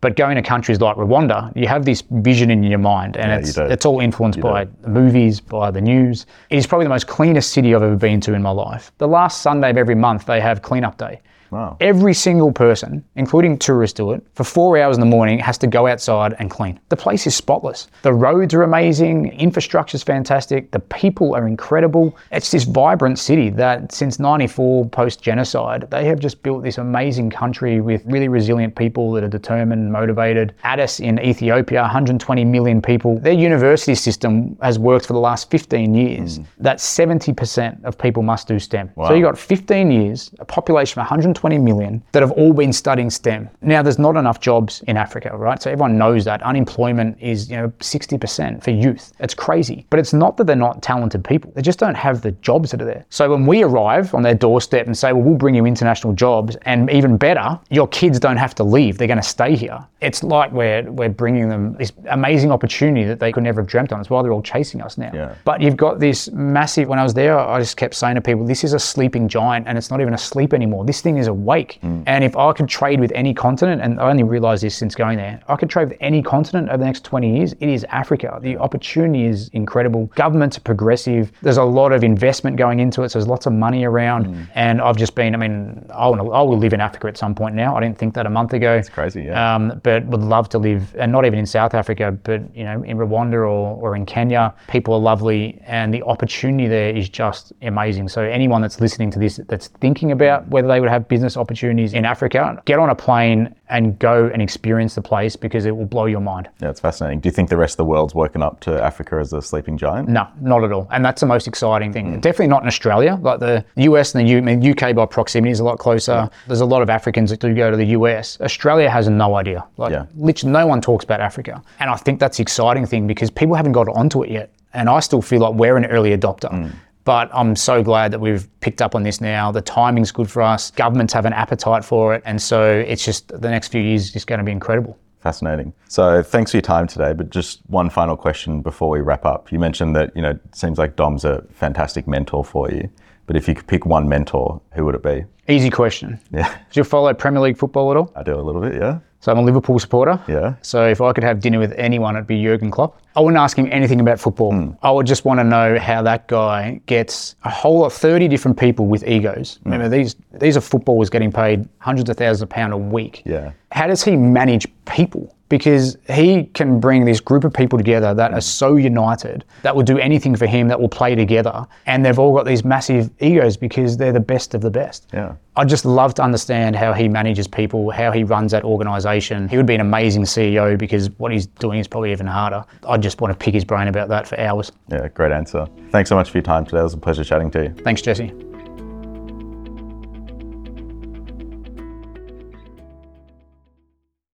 But 0.00 0.16
going 0.16 0.36
to 0.36 0.42
countries 0.42 0.80
like 0.80 0.96
Rwanda, 0.96 1.52
you 1.56 1.66
have 1.66 1.84
this 1.84 2.04
vision 2.10 2.50
in 2.50 2.62
your 2.62 2.78
mind, 2.78 3.16
and 3.16 3.30
Yeah, 3.30 3.38
it's, 3.38 3.58
it's 3.58 3.84
all 3.84 3.98
influenced 4.00 4.36
You 4.36 4.42
by 4.44 4.64
do. 4.64 4.70
the 4.82 4.88
movies, 4.90 5.40
by 5.40 5.70
the 5.72 5.80
news. 5.80 6.26
It 6.50 6.56
is 6.56 6.66
probably 6.68 6.84
the 6.84 6.90
most 6.90 7.08
cleanest 7.08 7.50
city 7.50 7.74
I've 7.74 7.82
ever 7.82 7.96
been 7.96 8.20
to 8.22 8.34
in 8.34 8.42
my 8.42 8.50
life. 8.50 8.92
The 8.98 9.08
last 9.08 9.42
Sunday 9.42 9.70
of 9.70 9.76
every 9.76 9.96
month, 9.96 10.26
they 10.26 10.40
have 10.40 10.62
cleanup 10.62 10.98
day. 10.98 11.20
Wow. 11.50 11.76
Every 11.80 12.14
single 12.14 12.52
person, 12.52 13.04
including 13.16 13.58
tourists, 13.58 13.94
do 13.94 14.12
it 14.12 14.22
for 14.34 14.44
four 14.44 14.78
hours 14.78 14.96
in 14.96 15.00
the 15.00 15.06
morning, 15.06 15.38
has 15.38 15.58
to 15.58 15.66
go 15.66 15.86
outside 15.86 16.34
and 16.38 16.50
clean. 16.50 16.78
The 16.88 16.96
place 16.96 17.26
is 17.26 17.34
spotless. 17.34 17.88
The 18.02 18.12
roads 18.12 18.54
are 18.54 18.62
amazing, 18.62 19.32
infrastructure 19.32 19.96
is 19.96 20.02
fantastic, 20.02 20.70
the 20.70 20.80
people 20.80 21.34
are 21.34 21.46
incredible. 21.46 22.16
It's 22.32 22.50
this 22.50 22.64
vibrant 22.64 23.18
city 23.18 23.50
that 23.50 23.92
since 23.92 24.18
94 24.18 24.86
post 24.90 25.22
genocide, 25.22 25.88
they 25.90 26.04
have 26.04 26.18
just 26.18 26.42
built 26.42 26.62
this 26.62 26.78
amazing 26.78 27.30
country 27.30 27.80
with 27.80 28.02
really 28.06 28.28
resilient 28.28 28.74
people 28.76 29.12
that 29.12 29.24
are 29.24 29.28
determined, 29.28 29.90
motivated. 29.92 30.54
Addis 30.64 31.00
in 31.00 31.18
Ethiopia, 31.20 31.80
120 31.82 32.44
million 32.44 32.82
people. 32.82 33.18
Their 33.18 33.32
university 33.32 33.94
system 33.94 34.56
has 34.62 34.78
worked 34.78 35.06
for 35.06 35.12
the 35.14 35.18
last 35.20 35.50
15 35.50 35.94
years. 35.94 36.36
Hmm. 36.38 36.42
That 36.58 36.78
70% 36.78 37.84
of 37.84 37.96
people 37.98 38.22
must 38.22 38.48
do 38.48 38.58
STEM. 38.58 38.90
So 38.96 39.02
Wow. 39.02 39.12
you 39.14 39.22
got 39.22 39.38
15 39.38 39.90
years, 39.90 40.30
a 40.38 40.44
population 40.44 41.00
of 41.00 41.04
120 41.04 41.37
million 41.42 42.02
that 42.12 42.22
have 42.22 42.32
all 42.32 42.52
been 42.52 42.72
studying 42.72 43.10
STEM. 43.10 43.48
Now, 43.60 43.82
there's 43.82 43.98
not 43.98 44.16
enough 44.16 44.40
jobs 44.40 44.82
in 44.88 44.96
Africa, 44.96 45.36
right? 45.36 45.60
So 45.62 45.70
everyone 45.70 45.96
knows 45.98 46.24
that 46.24 46.42
unemployment 46.42 47.16
is, 47.20 47.50
you 47.50 47.56
know, 47.56 47.68
60% 47.80 48.62
for 48.62 48.70
youth. 48.70 49.12
It's 49.20 49.34
crazy. 49.34 49.86
But 49.90 50.00
it's 50.00 50.12
not 50.12 50.36
that 50.36 50.46
they're 50.46 50.56
not 50.56 50.82
talented 50.82 51.24
people. 51.24 51.52
They 51.54 51.62
just 51.62 51.78
don't 51.78 51.96
have 51.96 52.22
the 52.22 52.32
jobs 52.32 52.70
that 52.70 52.82
are 52.82 52.84
there. 52.84 53.04
So 53.10 53.30
when 53.30 53.46
we 53.46 53.62
arrive 53.62 54.14
on 54.14 54.22
their 54.22 54.34
doorstep 54.34 54.86
and 54.86 54.96
say, 54.96 55.12
well, 55.12 55.22
we'll 55.22 55.36
bring 55.36 55.54
you 55.54 55.66
international 55.66 56.12
jobs, 56.12 56.56
and 56.62 56.90
even 56.90 57.16
better, 57.16 57.58
your 57.70 57.88
kids 57.88 58.18
don't 58.18 58.36
have 58.36 58.54
to 58.56 58.64
leave. 58.64 58.98
They're 58.98 59.08
going 59.08 59.18
to 59.18 59.22
stay 59.22 59.56
here. 59.56 59.78
It's 60.00 60.22
like 60.22 60.52
we're, 60.52 60.90
we're 60.90 61.08
bringing 61.08 61.48
them 61.48 61.74
this 61.74 61.92
amazing 62.10 62.52
opportunity 62.52 63.04
that 63.06 63.20
they 63.20 63.32
could 63.32 63.42
never 63.42 63.60
have 63.60 63.68
dreamt 63.68 63.92
on. 63.92 64.00
It's 64.00 64.10
why 64.10 64.22
they're 64.22 64.32
all 64.32 64.42
chasing 64.42 64.80
us 64.80 64.96
now. 64.98 65.10
Yeah. 65.12 65.34
But 65.44 65.60
you've 65.60 65.76
got 65.76 65.98
this 65.98 66.30
massive. 66.30 66.88
When 66.88 66.98
I 66.98 67.02
was 67.02 67.14
there, 67.14 67.38
I 67.38 67.58
just 67.58 67.76
kept 67.76 67.94
saying 67.94 68.14
to 68.14 68.20
people, 68.20 68.44
"This 68.44 68.64
is 68.64 68.72
a 68.72 68.78
sleeping 68.78 69.28
giant, 69.28 69.66
and 69.66 69.76
it's 69.76 69.90
not 69.90 70.00
even 70.00 70.14
asleep 70.14 70.54
anymore. 70.54 70.84
This 70.84 71.00
thing 71.00 71.18
is 71.18 71.27
awake." 71.28 71.78
Hmm. 71.80 72.02
And 72.06 72.24
if 72.24 72.36
I 72.36 72.52
could 72.52 72.68
trade 72.68 73.00
with 73.00 73.12
any 73.14 73.32
continent, 73.32 73.80
and 73.82 74.00
I 74.00 74.10
only 74.10 74.24
realised 74.24 74.62
this 74.62 74.74
since 74.74 74.94
going 74.94 75.18
there, 75.18 75.40
I 75.48 75.56
could 75.56 75.70
trade 75.70 75.88
with 75.88 75.98
any 76.00 76.22
continent 76.22 76.68
over 76.68 76.78
the 76.78 76.84
next 76.84 77.04
20 77.04 77.36
years. 77.36 77.52
It 77.60 77.68
is 77.68 77.84
Africa. 77.90 78.38
The 78.42 78.56
opportunity 78.56 79.26
is 79.26 79.48
incredible. 79.48 80.06
Governments 80.14 80.58
are 80.58 80.62
progressive. 80.62 81.30
There's 81.42 81.56
a 81.56 81.64
lot 81.64 81.92
of 81.92 82.02
investment 82.02 82.56
going 82.56 82.80
into 82.80 83.02
it. 83.02 83.10
So 83.10 83.18
there's 83.18 83.28
lots 83.28 83.46
of 83.46 83.52
money 83.52 83.84
around. 83.84 84.24
Hmm. 84.24 84.42
And 84.54 84.80
I've 84.80 84.96
just 84.96 85.14
been. 85.14 85.34
I 85.34 85.38
mean, 85.38 85.86
I 85.94 86.08
want 86.08 86.20
to. 86.20 86.32
I 86.32 86.42
will 86.42 86.58
live 86.58 86.72
in 86.72 86.80
Africa 86.80 87.08
at 87.08 87.16
some 87.16 87.34
point 87.34 87.54
now. 87.54 87.76
I 87.76 87.80
didn't 87.80 87.98
think 87.98 88.14
that 88.14 88.26
a 88.26 88.30
month 88.30 88.52
ago. 88.52 88.74
It's 88.74 88.88
crazy, 88.88 89.24
yeah. 89.24 89.54
um, 89.54 89.80
but 89.82 90.06
would 90.06 90.22
love 90.22 90.48
to 90.50 90.58
live, 90.58 90.94
and 90.98 91.12
not 91.12 91.24
even 91.24 91.38
in 91.38 91.46
South 91.46 91.74
Africa, 91.74 92.12
but 92.22 92.42
you 92.54 92.64
know, 92.64 92.82
in 92.82 92.96
Rwanda 92.96 93.34
or, 93.34 93.76
or 93.82 93.96
in 93.96 94.06
Kenya. 94.06 94.54
People 94.68 94.94
are 94.94 95.00
lovely, 95.00 95.60
and 95.66 95.92
the 95.92 96.02
opportunity 96.02 96.68
there 96.68 96.94
is 96.94 97.08
just 97.08 97.52
amazing. 97.62 98.08
So 98.08 98.22
anyone 98.22 98.62
that's 98.62 98.80
listening 98.80 99.10
to 99.12 99.18
this, 99.18 99.40
that's 99.48 99.68
thinking 99.68 100.12
about 100.12 100.44
hmm. 100.44 100.50
whether 100.50 100.68
they 100.68 100.80
would 100.80 100.90
have 100.90 101.08
business 101.08 101.17
business 101.18 101.36
opportunities 101.36 101.94
in 101.94 102.04
Africa, 102.04 102.62
get 102.64 102.78
on 102.78 102.90
a 102.90 102.94
plane 102.94 103.52
and 103.70 103.98
go 103.98 104.30
and 104.32 104.40
experience 104.40 104.94
the 104.94 105.02
place 105.02 105.34
because 105.34 105.66
it 105.66 105.76
will 105.76 105.84
blow 105.84 106.06
your 106.06 106.20
mind. 106.20 106.48
Yeah, 106.62 106.70
it's 106.70 106.78
fascinating. 106.78 107.18
Do 107.18 107.26
you 107.28 107.32
think 107.32 107.48
the 107.48 107.56
rest 107.56 107.72
of 107.72 107.78
the 107.78 107.84
world's 107.86 108.14
woken 108.14 108.40
up 108.40 108.60
to 108.60 108.80
Africa 108.82 109.16
as 109.16 109.32
a 109.32 109.42
sleeping 109.42 109.76
giant? 109.76 110.08
No, 110.08 110.28
not 110.40 110.62
at 110.62 110.70
all. 110.70 110.86
And 110.92 111.04
that's 111.04 111.20
the 111.20 111.26
most 111.26 111.48
exciting 111.48 111.92
thing. 111.92 112.20
Definitely 112.20 112.46
not 112.46 112.62
in 112.62 112.68
Australia. 112.68 113.18
Like 113.20 113.40
the 113.40 113.64
US 113.90 114.14
and 114.14 114.24
the 114.24 114.30
U- 114.30 114.38
I 114.38 114.42
mean, 114.42 114.62
UK 114.72 114.94
by 114.94 115.06
proximity 115.06 115.50
is 115.50 115.58
a 115.58 115.64
lot 115.64 115.78
closer. 115.80 116.30
There's 116.46 116.60
a 116.60 116.66
lot 116.66 116.82
of 116.82 116.88
Africans 116.88 117.30
that 117.30 117.40
do 117.40 117.52
go 117.52 117.68
to 117.72 117.76
the 117.76 117.86
US. 117.98 118.40
Australia 118.40 118.88
has 118.88 119.08
no 119.08 119.34
idea. 119.34 119.64
Like 119.76 119.90
Yeah. 119.90 120.04
literally 120.16 120.52
no 120.52 120.68
one 120.68 120.80
talks 120.80 121.04
about 121.04 121.20
Africa. 121.20 121.60
And 121.80 121.90
I 121.90 121.96
think 121.96 122.20
that's 122.20 122.36
the 122.36 122.42
exciting 122.42 122.86
thing 122.86 123.08
because 123.08 123.28
people 123.28 123.56
haven't 123.56 123.72
got 123.72 123.88
onto 123.88 124.22
it 124.22 124.30
yet. 124.30 124.50
And 124.72 124.88
I 124.88 125.00
still 125.00 125.22
feel 125.22 125.40
like 125.40 125.54
we're 125.54 125.76
an 125.76 125.86
early 125.86 126.16
adopter. 126.16 126.50
Mm. 126.52 126.70
But 127.04 127.30
I'm 127.32 127.56
so 127.56 127.82
glad 127.82 128.12
that 128.12 128.20
we've 128.20 128.48
picked 128.60 128.82
up 128.82 128.94
on 128.94 129.02
this 129.02 129.20
now. 129.20 129.50
The 129.50 129.62
timing's 129.62 130.12
good 130.12 130.30
for 130.30 130.42
us. 130.42 130.70
Governments 130.72 131.12
have 131.14 131.24
an 131.24 131.32
appetite 131.32 131.84
for 131.84 132.14
it. 132.14 132.22
And 132.26 132.40
so 132.40 132.84
it's 132.86 133.04
just 133.04 133.28
the 133.28 133.50
next 133.50 133.68
few 133.68 133.80
years 133.80 134.04
is 134.04 134.12
just 134.12 134.26
going 134.26 134.38
to 134.38 134.44
be 134.44 134.52
incredible. 134.52 134.98
Fascinating. 135.20 135.72
So 135.88 136.22
thanks 136.22 136.50
for 136.50 136.58
your 136.58 136.62
time 136.62 136.86
today. 136.86 137.12
But 137.12 137.30
just 137.30 137.60
one 137.66 137.90
final 137.90 138.16
question 138.16 138.60
before 138.62 138.90
we 138.90 139.00
wrap 139.00 139.24
up. 139.24 139.50
You 139.50 139.58
mentioned 139.58 139.96
that 139.96 140.14
you 140.14 140.22
know 140.22 140.30
it 140.30 140.54
seems 140.54 140.78
like 140.78 140.96
Dom's 140.96 141.24
a 141.24 141.42
fantastic 141.52 142.06
mentor 142.06 142.44
for 142.44 142.70
you. 142.70 142.88
But 143.26 143.36
if 143.36 143.46
you 143.48 143.54
could 143.54 143.66
pick 143.66 143.84
one 143.84 144.08
mentor, 144.08 144.60
who 144.72 144.84
would 144.86 144.94
it 144.94 145.02
be? 145.02 145.24
Easy 145.48 145.68
question. 145.70 146.18
Yeah, 146.32 146.48
Do 146.70 146.80
you 146.80 146.84
follow 146.84 147.12
Premier 147.14 147.40
League 147.40 147.58
football 147.58 147.90
at 147.90 147.96
all? 147.96 148.12
I 148.16 148.22
do 148.22 148.34
a 148.34 148.40
little 148.40 148.60
bit. 148.62 148.74
Yeah, 148.74 149.00
So 149.20 149.32
I'm 149.32 149.38
a 149.38 149.42
Liverpool 149.42 149.78
supporter. 149.78 150.20
yeah. 150.28 150.54
So 150.62 150.86
if 150.86 151.00
I 151.00 151.12
could 151.12 151.24
have 151.24 151.40
dinner 151.40 151.58
with 151.58 151.72
anyone, 151.76 152.14
it'd 152.14 152.26
be 152.28 152.40
Jurgen 152.42 152.70
Klopp. 152.70 153.00
I 153.16 153.20
wouldn't 153.20 153.40
ask 153.40 153.56
him 153.58 153.68
anything 153.72 154.00
about 154.00 154.20
football. 154.20 154.52
Hmm. 154.52 154.70
I 154.82 154.92
would 154.92 155.06
just 155.06 155.24
want 155.24 155.40
to 155.40 155.44
know 155.44 155.76
how 155.78 156.02
that 156.02 156.28
guy 156.28 156.80
gets 156.86 157.34
a 157.44 157.50
whole 157.50 157.80
lot, 157.80 157.92
30 157.92 158.28
different 158.28 158.56
people 158.56 158.86
with 158.86 159.02
egos. 159.08 159.58
Hmm. 159.64 159.72
Remember, 159.72 159.88
these 159.88 160.14
these 160.34 160.56
are 160.56 160.60
footballers 160.60 161.10
getting 161.10 161.32
paid 161.32 161.68
hundreds 161.78 162.08
of 162.10 162.16
thousands 162.16 162.42
of 162.42 162.48
pounds 162.48 162.74
a 162.74 162.76
week. 162.76 163.22
Yeah. 163.24 163.50
How 163.72 163.88
does 163.88 164.04
he 164.04 164.14
manage 164.16 164.68
people? 164.84 165.34
Because 165.48 165.96
he 166.08 166.44
can 166.44 166.78
bring 166.78 167.04
this 167.04 167.20
group 167.20 167.44
of 167.44 167.54
people 167.54 167.78
together 167.78 168.12
that 168.14 168.32
are 168.34 168.40
so 168.40 168.76
united 168.76 169.44
that 169.62 169.74
will 169.74 169.82
do 169.82 169.98
anything 169.98 170.36
for 170.36 170.46
him, 170.46 170.68
that 170.68 170.78
will 170.78 170.88
play 170.88 171.14
together, 171.14 171.66
and 171.86 172.04
they've 172.04 172.18
all 172.18 172.34
got 172.34 172.44
these 172.44 172.64
massive 172.64 173.10
egos 173.20 173.56
because 173.56 173.96
they're 173.96 174.12
the 174.12 174.20
best 174.20 174.54
of 174.54 174.60
the 174.60 174.70
best. 174.70 175.08
Yeah. 175.12 175.34
I'd 175.56 175.68
just 175.68 175.84
love 175.84 176.14
to 176.14 176.22
understand 176.22 176.76
how 176.76 176.92
he 176.92 177.08
manages 177.08 177.48
people, 177.48 177.90
how 177.90 178.12
he 178.12 178.24
runs 178.24 178.52
that 178.52 178.62
organization. 178.62 179.48
He 179.48 179.56
would 179.56 179.66
be 179.66 179.74
an 179.74 179.80
amazing 179.80 180.22
CEO 180.22 180.78
because 180.78 181.10
what 181.18 181.32
he's 181.32 181.46
doing 181.46 181.80
is 181.80 181.88
probably 181.88 182.12
even 182.12 182.26
harder. 182.26 182.64
I'd 182.86 183.02
just 183.02 183.20
want 183.20 183.32
to 183.32 183.44
pick 183.44 183.54
his 183.54 183.64
brain 183.64 183.88
about 183.88 184.08
that 184.08 184.28
for 184.28 184.38
hours. 184.38 184.70
Yeah, 184.88 185.08
great 185.08 185.32
answer. 185.32 185.66
Thanks 185.90 186.10
so 186.10 186.14
much 186.14 186.30
for 186.30 186.38
your 186.38 186.42
time 186.42 186.64
today. 186.64 186.80
It 186.80 186.84
was 186.84 186.94
a 186.94 186.98
pleasure 186.98 187.24
chatting 187.24 187.50
to 187.52 187.64
you. 187.64 187.74
Thanks, 187.82 188.02
Jesse. 188.02 188.32